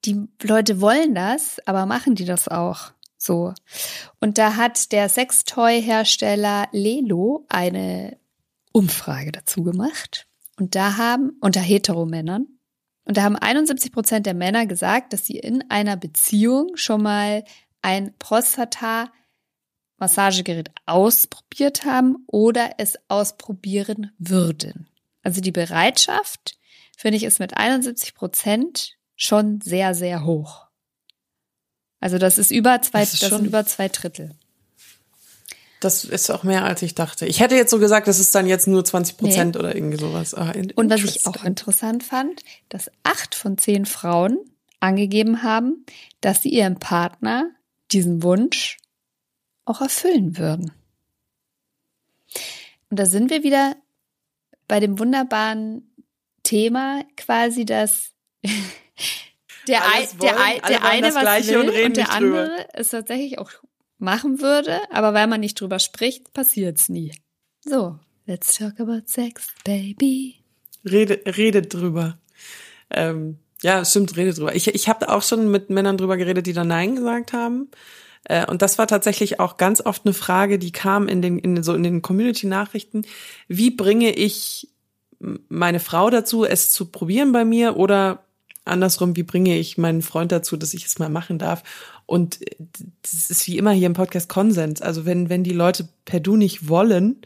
[0.05, 3.53] die Leute wollen das, aber machen die das auch so?
[4.19, 8.17] Und da hat der Sextoy-Hersteller Lelo eine
[8.71, 10.27] Umfrage dazu gemacht.
[10.59, 12.47] Und da haben, unter Heteromännern,
[13.05, 17.43] und da haben 71 Prozent der Männer gesagt, dass sie in einer Beziehung schon mal
[17.81, 19.11] ein Prostata
[20.01, 24.87] Massagegerät ausprobiert haben oder es ausprobieren würden.
[25.23, 26.57] Also die Bereitschaft,
[26.97, 30.65] finde ich, ist mit 71 Prozent schon sehr, sehr hoch.
[31.99, 34.31] Also das ist über zwei, Das das, sind über zwei Drittel.
[35.79, 37.27] Das ist auch mehr, als ich dachte.
[37.27, 40.33] Ich hätte jetzt so gesagt, das ist dann jetzt nur 20 Prozent oder irgendwie sowas.
[40.33, 44.39] Ah, Und was ich auch interessant fand, dass acht von zehn Frauen
[44.79, 45.85] angegeben haben,
[46.21, 47.51] dass sie ihrem Partner
[47.91, 48.77] diesen Wunsch
[49.71, 50.71] auch erfüllen würden.
[52.89, 53.75] Und da sind wir wieder
[54.67, 55.89] bei dem wunderbaren
[56.43, 58.11] Thema quasi, dass
[59.67, 59.81] der,
[60.21, 62.15] der, wollen, der wollen eine was will und und der drüber.
[62.15, 63.51] andere es tatsächlich auch
[63.97, 67.13] machen würde, aber weil man nicht drüber spricht, passiert's nie.
[67.63, 70.43] So, let's talk about sex, baby.
[70.83, 72.17] Rede, redet drüber.
[72.89, 74.55] Ähm, ja, stimmt, redet drüber.
[74.55, 77.69] Ich, ich habe auch schon mit Männern drüber geredet, die da Nein gesagt haben.
[78.25, 81.63] Äh, und das war tatsächlich auch ganz oft eine Frage, die kam in den, in,
[81.63, 83.05] so in den Community-Nachrichten.
[83.47, 84.69] Wie bringe ich
[85.49, 88.23] meine Frau dazu, es zu probieren bei mir oder
[88.65, 91.63] andersrum, wie bringe ich meinen Freund dazu, dass ich es mal machen darf?
[92.05, 92.55] Und äh,
[93.01, 94.81] das ist wie immer hier im Podcast Konsens.
[94.81, 97.21] Also wenn, wenn die Leute per Du nicht wollen,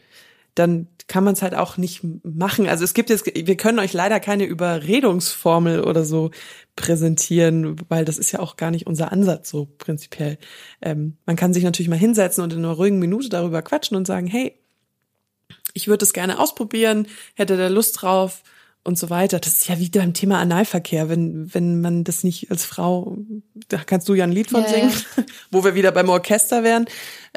[0.54, 2.68] dann kann man es halt auch nicht machen.
[2.68, 6.32] Also es gibt jetzt, wir können euch leider keine Überredungsformel oder so
[6.74, 10.38] präsentieren, weil das ist ja auch gar nicht unser Ansatz so prinzipiell.
[10.82, 14.06] Ähm, man kann sich natürlich mal hinsetzen und in einer ruhigen Minute darüber quatschen und
[14.06, 14.58] sagen, hey,
[15.74, 18.42] ich würde es gerne ausprobieren, hätte da Lust drauf
[18.86, 19.38] und so weiter.
[19.40, 23.18] Das ist ja wie beim Thema Analverkehr, wenn, wenn man das nicht als Frau,
[23.68, 25.24] da kannst du ja ein Lied von Ja, singen, ja.
[25.50, 26.86] wo wir wieder beim Orchester wären,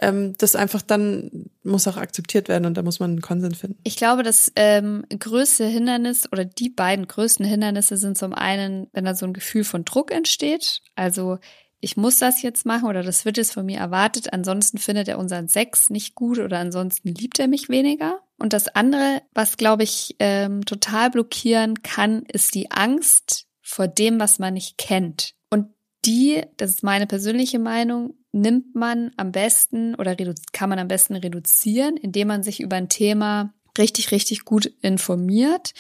[0.02, 3.80] ähm, das einfach dann muss auch akzeptiert werden und da muss man einen Konsens finden.
[3.84, 9.06] Ich glaube, das ähm, größte Hindernis oder die beiden größten Hindernisse sind zum einen, wenn
[9.06, 10.82] da so ein Gefühl von Druck entsteht.
[10.96, 11.40] Also
[11.82, 14.34] ich muss das jetzt machen oder das wird jetzt von mir erwartet.
[14.34, 18.20] Ansonsten findet er unseren Sex nicht gut oder ansonsten liebt er mich weniger.
[18.38, 24.20] Und das andere, was glaube ich ähm, total blockieren kann, ist die Angst vor dem,
[24.20, 25.36] was man nicht kennt.
[25.50, 25.68] Und
[26.06, 30.16] die, das ist meine persönliche Meinung, nimmt man am besten oder
[30.52, 35.74] kann man am besten reduzieren, indem man sich über ein Thema richtig, richtig gut informiert.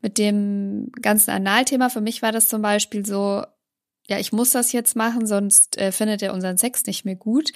[0.00, 3.44] Mit dem ganzen Analthema, für mich war das zum Beispiel so,
[4.12, 7.50] ja, ich muss das jetzt machen, sonst äh, findet er unseren Sex nicht mehr gut.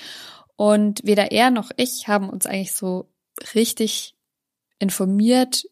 [0.57, 3.13] Und weder er noch ich haben uns eigentlich so
[3.55, 4.15] richtig
[4.79, 5.65] informiert,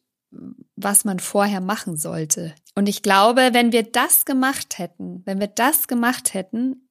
[0.76, 2.54] was man vorher machen sollte.
[2.74, 6.90] Und ich glaube, wenn wir das gemacht hätten, wenn wir das gemacht hätten,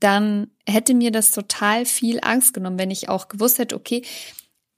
[0.00, 4.06] dann hätte mir das total viel Angst genommen, wenn ich auch gewusst hätte, okay,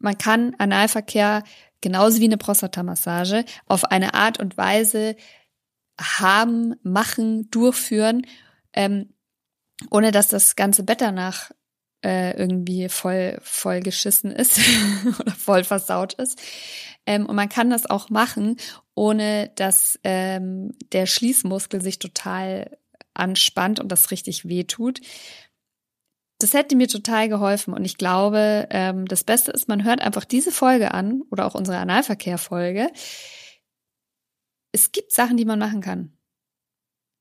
[0.00, 1.44] man kann Analverkehr
[1.82, 5.14] genauso wie eine Prostatamassage auf eine Art und Weise
[6.00, 8.26] haben, machen, durchführen,
[8.72, 9.14] ähm,
[9.90, 11.50] ohne dass das ganze Bett danach
[12.02, 14.58] äh, irgendwie voll voll geschissen ist
[15.20, 16.40] oder voll versaut ist.
[17.06, 18.56] Ähm, und man kann das auch machen,
[18.94, 22.78] ohne dass ähm, der Schließmuskel sich total
[23.14, 25.00] anspannt und das richtig wehtut.
[26.38, 30.24] Das hätte mir total geholfen und ich glaube, ähm, das Beste ist, man hört einfach
[30.24, 32.88] diese Folge an oder auch unsere Analverkehr-Folge.
[34.72, 36.16] Es gibt Sachen, die man machen kann.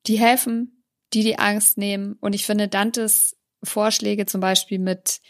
[0.07, 0.83] Die helfen,
[1.13, 5.21] die die Angst nehmen und ich finde Dantes Vorschläge zum Beispiel mit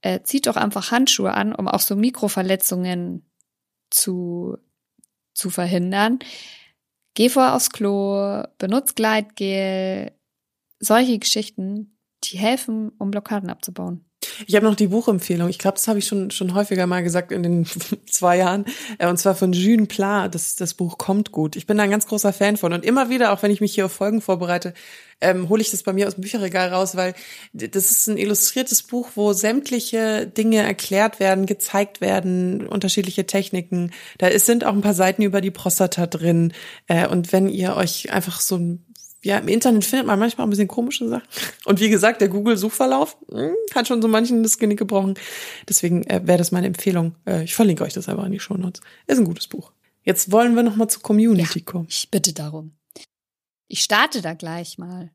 [0.00, 3.28] äh, zieht doch einfach Handschuhe an, um auch so Mikroverletzungen
[3.90, 4.56] zu,
[5.34, 6.18] zu verhindern.
[7.14, 10.12] Geh vorher aufs Klo, benutzt Gleitgel,
[10.78, 14.04] solche Geschichten, die helfen, um Blockaden abzubauen.
[14.46, 15.48] Ich habe noch die Buchempfehlung.
[15.48, 17.66] Ich glaube, das habe ich schon schon häufiger mal gesagt in den
[18.06, 18.64] zwei Jahren.
[18.98, 20.28] Äh, Und zwar von June Pla.
[20.28, 21.56] Das, das Buch kommt gut.
[21.56, 22.72] Ich bin da ein ganz großer Fan von.
[22.72, 24.74] Und immer wieder, auch wenn ich mich hier auf Folgen vorbereite,
[25.20, 27.14] ähm, hole ich das bei mir aus dem Bücherregal raus, weil
[27.52, 33.92] das ist ein illustriertes Buch, wo sämtliche Dinge erklärt werden, gezeigt werden, unterschiedliche Techniken.
[34.18, 36.52] Da ist, sind auch ein paar Seiten über die Prostata drin.
[36.86, 38.84] Äh, und wenn ihr euch einfach so ein
[39.24, 41.26] ja, im Internet findet man manchmal ein bisschen komische Sachen.
[41.64, 45.14] Und wie gesagt, der Google-Suchverlauf hm, hat schon so manchen das Genick gebrochen.
[45.68, 47.16] Deswegen äh, wäre das meine Empfehlung.
[47.26, 48.80] Äh, ich verlinke euch das einfach in die Shownotes.
[49.06, 49.72] Ist ein gutes Buch.
[50.04, 51.86] Jetzt wollen wir noch mal zur Community kommen.
[51.90, 52.72] Ich bitte darum.
[53.66, 55.10] Ich starte da gleich mal.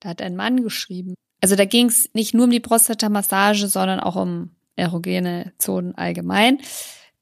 [0.00, 1.14] Da hat ein Mann geschrieben.
[1.40, 6.60] Also da ging es nicht nur um die Prostatamassage, sondern auch um erogene Zonen allgemein.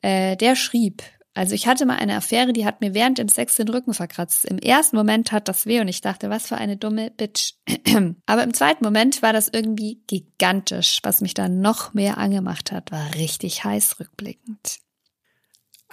[0.01, 1.03] Äh, der schrieb,
[1.35, 4.45] also ich hatte mal eine Affäre, die hat mir während dem Sex den Rücken verkratzt.
[4.45, 7.55] Im ersten Moment hat das weh und ich dachte, was für eine dumme Bitch.
[8.27, 10.99] Aber im zweiten Moment war das irgendwie gigantisch.
[11.03, 14.79] Was mich dann noch mehr angemacht hat, war richtig heiß rückblickend.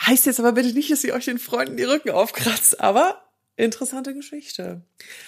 [0.05, 3.21] Heißt jetzt aber bitte nicht, dass ihr euch den Freunden die Rücken aufkratzt, aber
[3.60, 4.82] Interessante Geschichte.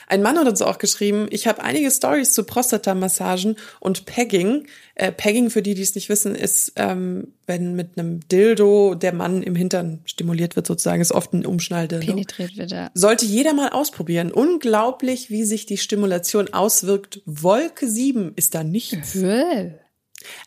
[0.08, 4.68] Ein Mann hat uns auch geschrieben, ich habe einige Stories zu Prostatamassagen und Pegging.
[4.96, 9.14] Äh, Pegging, für die, die es nicht wissen, ist, ähm, wenn mit einem Dildo der
[9.14, 12.06] Mann im Hintern stimuliert wird, sozusagen, ist oft ein Umschnalldildo.
[12.06, 12.92] Penetriert wird er.
[12.94, 14.32] Sollte jeder mal ausprobieren.
[14.32, 17.22] Unglaublich, wie sich die Stimulation auswirkt.
[17.26, 19.14] Wolke 7 ist da nichts.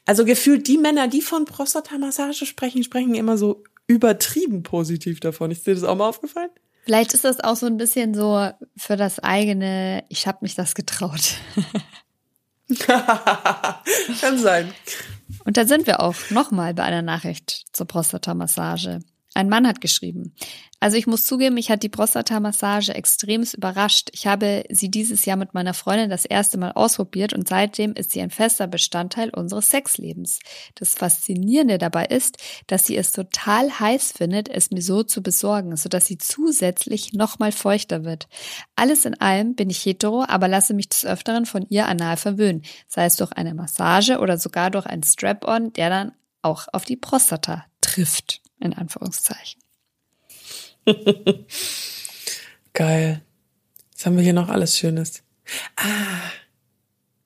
[0.07, 5.51] Also gefühlt die Männer, die von Prostatamassage sprechen, sprechen immer so übertrieben positiv davon.
[5.51, 6.49] Ist dir das auch mal aufgefallen?
[6.85, 10.75] Vielleicht ist das auch so ein bisschen so für das eigene, ich habe mich das
[10.75, 11.37] getraut.
[14.21, 14.73] Kann sein.
[15.45, 19.01] Und da sind wir auch nochmal bei einer Nachricht zur Prostata-Massage.
[19.35, 20.35] Ein Mann hat geschrieben.
[20.85, 24.11] Also ich muss zugeben, mich hat die Prostata-Massage extremst überrascht.
[24.13, 28.11] Ich habe sie dieses Jahr mit meiner Freundin das erste Mal ausprobiert und seitdem ist
[28.11, 30.41] sie ein fester Bestandteil unseres Sexlebens.
[30.75, 35.75] Das Faszinierende dabei ist, dass sie es total heiß findet, es mir so zu besorgen,
[35.75, 38.29] sodass sie zusätzlich nochmal feuchter wird.
[38.77, 42.61] Alles in allem bin ich hetero, aber lasse mich des Öfteren von ihr anal verwöhnen,
[42.89, 46.13] sei es durch eine Massage oder sogar durch einen Strap-on, der dann
[46.43, 49.64] auch auf die Prostata trifft in Anführungszeichen.
[52.73, 53.23] Geil.
[53.95, 55.23] Was haben wir hier noch alles Schönes?
[55.77, 56.31] Ah.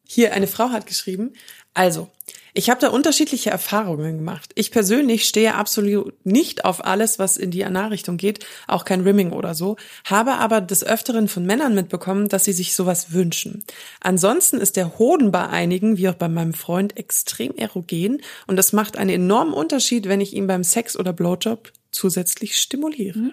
[0.07, 1.35] Hier, eine Frau hat geschrieben,
[1.75, 2.09] also,
[2.55, 4.51] ich habe da unterschiedliche Erfahrungen gemacht.
[4.57, 9.31] Ich persönlich stehe absolut nicht auf alles, was in die Analrichtung geht, auch kein Rimming
[9.31, 13.63] oder so, habe aber des Öfteren von Männern mitbekommen, dass sie sich sowas wünschen.
[14.01, 18.73] Ansonsten ist der Hoden bei einigen, wie auch bei meinem Freund, extrem erogen und das
[18.73, 23.33] macht einen enormen Unterschied, wenn ich ihn beim Sex oder Blowjob zusätzlich stimuliere.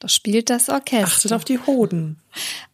[0.00, 1.06] Da spielt das Orchester.
[1.06, 2.20] Achtet auf die Hoden.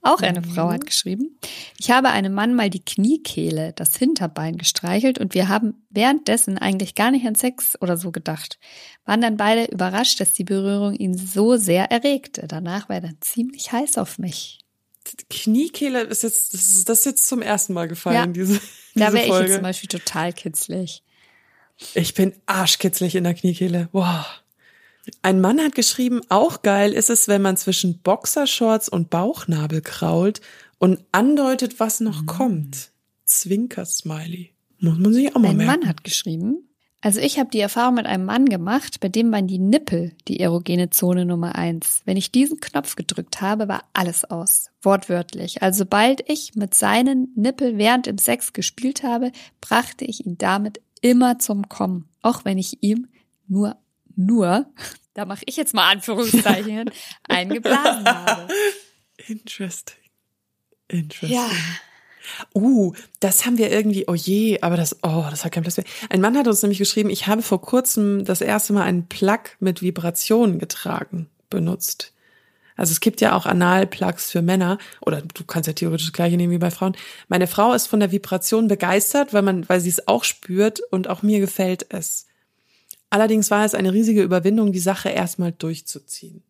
[0.03, 1.39] Auch eine Frau hat geschrieben,
[1.79, 6.95] ich habe einem Mann mal die Kniekehle, das Hinterbein gestreichelt und wir haben währenddessen eigentlich
[6.95, 8.59] gar nicht an Sex oder so gedacht.
[9.07, 12.47] Waren dann beide überrascht, dass die Berührung ihn so sehr erregte.
[12.47, 14.59] Danach war er dann ziemlich heiß auf mich.
[15.31, 18.27] Kniekehle ist jetzt, das ist, das ist jetzt zum ersten Mal gefallen, Ja.
[18.27, 18.55] diese,
[18.95, 21.03] Da diese wäre ich jetzt zum Beispiel total kitzlig.
[21.95, 23.89] Ich bin arschkitzlig in der Kniekehle.
[23.93, 24.25] Wow.
[25.23, 30.41] Ein Mann hat geschrieben, auch geil ist es, wenn man zwischen Boxershorts und Bauchnabel krault
[30.79, 32.27] und andeutet, was noch Mhm.
[32.27, 32.91] kommt.
[33.27, 34.51] Zwinker-Smiley.
[34.81, 35.81] Muss man sich auch mal Ein merken.
[35.81, 36.69] Mann hat geschrieben,
[37.01, 40.41] also ich habe die Erfahrung mit einem Mann gemacht, bei dem waren die Nippel die
[40.41, 42.01] erogene Zone Nummer eins.
[42.07, 44.71] Wenn ich diesen Knopf gedrückt habe, war alles aus.
[44.83, 45.63] Wortwörtlich.
[45.63, 50.81] Also sobald ich mit seinen Nippel während im Sex gespielt habe, brachte ich ihn damit
[51.03, 52.09] immer zum Kommen.
[52.23, 53.07] Auch wenn ich ihm
[53.49, 53.77] nur,
[54.17, 54.67] nur,
[55.15, 56.91] da mache ich jetzt mal Anführungszeichen,
[57.29, 58.53] eingeblasen habe.
[59.27, 59.99] Interesting.
[60.89, 61.31] Interesting.
[61.31, 61.49] Ja.
[62.55, 65.87] Uh, das haben wir irgendwie, oh je, aber das, oh, das hat keinen Platz mehr.
[66.09, 69.41] Ein Mann hat uns nämlich geschrieben, ich habe vor kurzem das erste Mal einen Plug
[69.61, 72.13] mit Vibrationen getragen, benutzt.
[72.77, 76.37] Also es gibt ja auch Analplugs für Männer oder du kannst ja theoretisch das gleiche
[76.37, 76.97] nehmen wie bei Frauen.
[77.29, 81.09] Meine Frau ist von der Vibration begeistert, weil man, weil sie es auch spürt und
[81.09, 82.27] auch mir gefällt es.
[83.15, 86.43] Allerdings war es eine riesige Überwindung, die Sache erstmal durchzuziehen.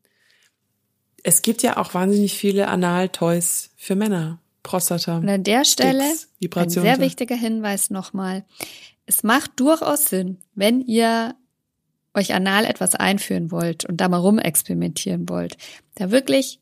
[1.23, 4.41] Es gibt ja auch wahnsinnig viele Anal-Toys für Männer.
[4.63, 5.19] Prostata.
[5.19, 8.47] Und an der Stelle Sticks, ein sehr wichtiger Hinweis nochmal.
[9.05, 11.35] Es macht durchaus Sinn, wenn ihr
[12.15, 15.59] euch anal etwas einführen wollt und da mal rumexperimentieren wollt,
[15.97, 16.61] da wirklich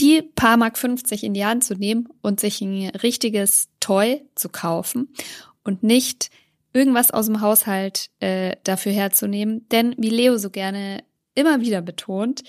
[0.00, 4.48] die paar Mark 50 in die Hand zu nehmen und sich ein richtiges Toy zu
[4.48, 5.14] kaufen
[5.62, 6.30] und nicht
[6.72, 9.68] irgendwas aus dem Haushalt äh, dafür herzunehmen.
[9.68, 11.02] Denn wie Leo so gerne
[11.34, 12.42] immer wieder betont,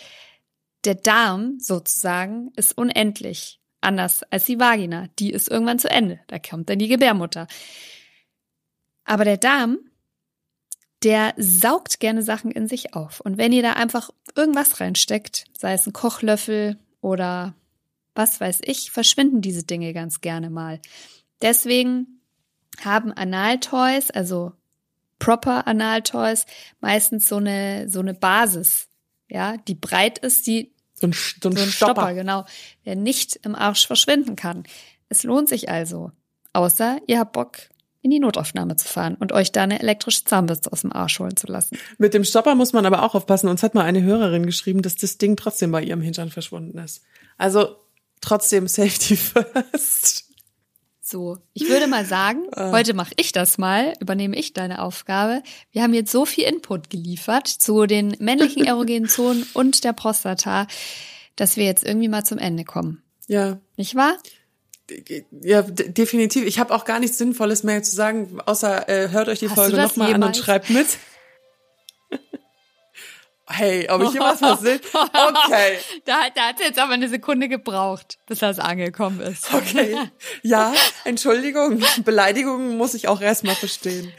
[0.85, 5.07] der Darm sozusagen ist unendlich anders als die Vagina.
[5.19, 6.19] Die ist irgendwann zu Ende.
[6.27, 7.47] Da kommt dann die Gebärmutter.
[9.03, 9.79] Aber der Darm,
[11.03, 13.19] der saugt gerne Sachen in sich auf.
[13.19, 17.55] Und wenn ihr da einfach irgendwas reinsteckt, sei es ein Kochlöffel oder
[18.13, 20.79] was weiß ich, verschwinden diese Dinge ganz gerne mal.
[21.41, 22.20] Deswegen
[22.83, 24.53] haben Analtoys, also
[25.19, 26.45] proper Analtoys,
[26.79, 28.87] meistens so eine, so eine Basis,
[29.29, 31.93] ja, die breit ist, die So ein, so ein, so ein Stopper.
[31.93, 32.45] Stopper, genau,
[32.85, 34.63] der nicht im Arsch verschwinden kann.
[35.09, 36.11] Es lohnt sich also,
[36.53, 37.57] außer ihr habt Bock,
[38.01, 41.37] in die Notaufnahme zu fahren und euch da eine elektrische Zahnbürste aus dem Arsch holen
[41.37, 41.77] zu lassen.
[41.99, 43.47] Mit dem Stopper muss man aber auch aufpassen.
[43.47, 47.03] Uns hat mal eine Hörerin geschrieben, dass das Ding trotzdem bei ihrem Hintern verschwunden ist.
[47.37, 47.75] Also
[48.19, 50.30] trotzdem Safety first.
[51.11, 55.43] So, ich würde mal sagen, heute mache ich das mal, übernehme ich deine Aufgabe.
[55.73, 60.67] Wir haben jetzt so viel Input geliefert zu den männlichen erogenen Zonen und der Prostata,
[61.35, 63.03] dass wir jetzt irgendwie mal zum Ende kommen.
[63.27, 64.15] Ja, Nicht wahr?
[65.41, 66.45] ja, definitiv.
[66.45, 69.55] Ich habe auch gar nichts Sinnvolles mehr zu sagen, außer äh, hört euch die Hast
[69.55, 70.87] Folge nochmal an und schreibt mit.
[73.51, 74.79] Okay, ob ich jemals was will?
[74.93, 75.77] Okay.
[76.05, 79.53] Da, da hat es jetzt aber eine Sekunde gebraucht, bis das angekommen ist.
[79.53, 79.95] Okay.
[80.41, 80.73] Ja,
[81.05, 81.81] Entschuldigung.
[82.03, 84.11] Beleidigungen muss ich auch erstmal verstehen.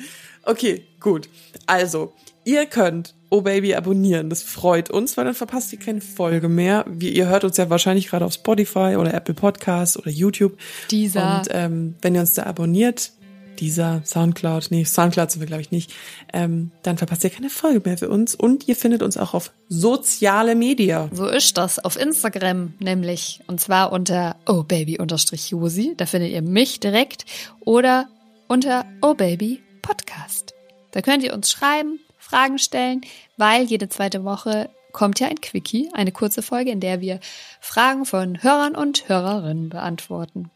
[0.44, 1.28] Okay, gut.
[1.66, 2.12] Also,
[2.44, 4.28] ihr könnt Oh Baby abonnieren.
[4.28, 6.84] Das freut uns, weil dann verpasst ihr keine Folge mehr.
[6.86, 10.58] Wie, ihr hört uns ja wahrscheinlich gerade auf Spotify oder Apple Podcasts oder YouTube.
[10.90, 11.38] Dieser.
[11.38, 13.12] Und ähm, wenn ihr uns da abonniert,
[13.58, 15.92] dieser Soundcloud, nee, Soundcloud sind wir glaube ich nicht,
[16.32, 18.34] ähm, dann verpasst ihr keine Folge mehr für uns.
[18.34, 21.08] Und ihr findet uns auch auf soziale Media.
[21.12, 23.40] So ist das auf Instagram nämlich.
[23.46, 25.94] Und zwar unter ohbaby-josi.
[25.96, 27.24] Da findet ihr mich direkt.
[27.60, 28.08] Oder
[28.48, 30.54] unter ohbaby podcast.
[30.92, 33.00] Da könnt ihr uns schreiben, Fragen stellen,
[33.36, 37.18] weil jede zweite Woche kommt ja ein Quickie, eine kurze Folge, in der wir
[37.60, 40.50] Fragen von Hörern und Hörerinnen beantworten.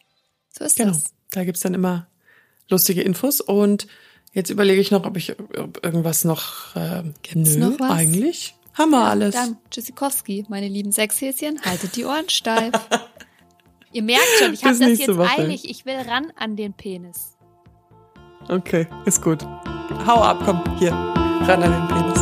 [0.50, 0.92] So ist Genau.
[0.92, 1.04] das.
[1.30, 2.06] Da gibt's dann immer
[2.68, 3.40] lustige Infos.
[3.40, 3.86] Und
[4.32, 6.74] jetzt überlege ich noch, ob ich ob irgendwas noch.
[6.76, 7.90] Äh, Gibt's nö, noch was?
[7.90, 9.34] Eigentlich haben wir alles.
[9.34, 12.72] Dann, Tschüssikowski, meine lieben Sechshäschen, haltet die Ohren steif.
[13.92, 15.30] Ihr merkt schon, ich habe das jetzt Woche.
[15.38, 15.68] eilig.
[15.68, 17.36] Ich will ran an den Penis.
[18.48, 19.42] Okay, ist gut.
[20.06, 20.92] Hau ab, komm, hier.
[20.92, 22.20] Ran an den Penis.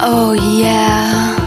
[0.00, 1.37] Oh yeah.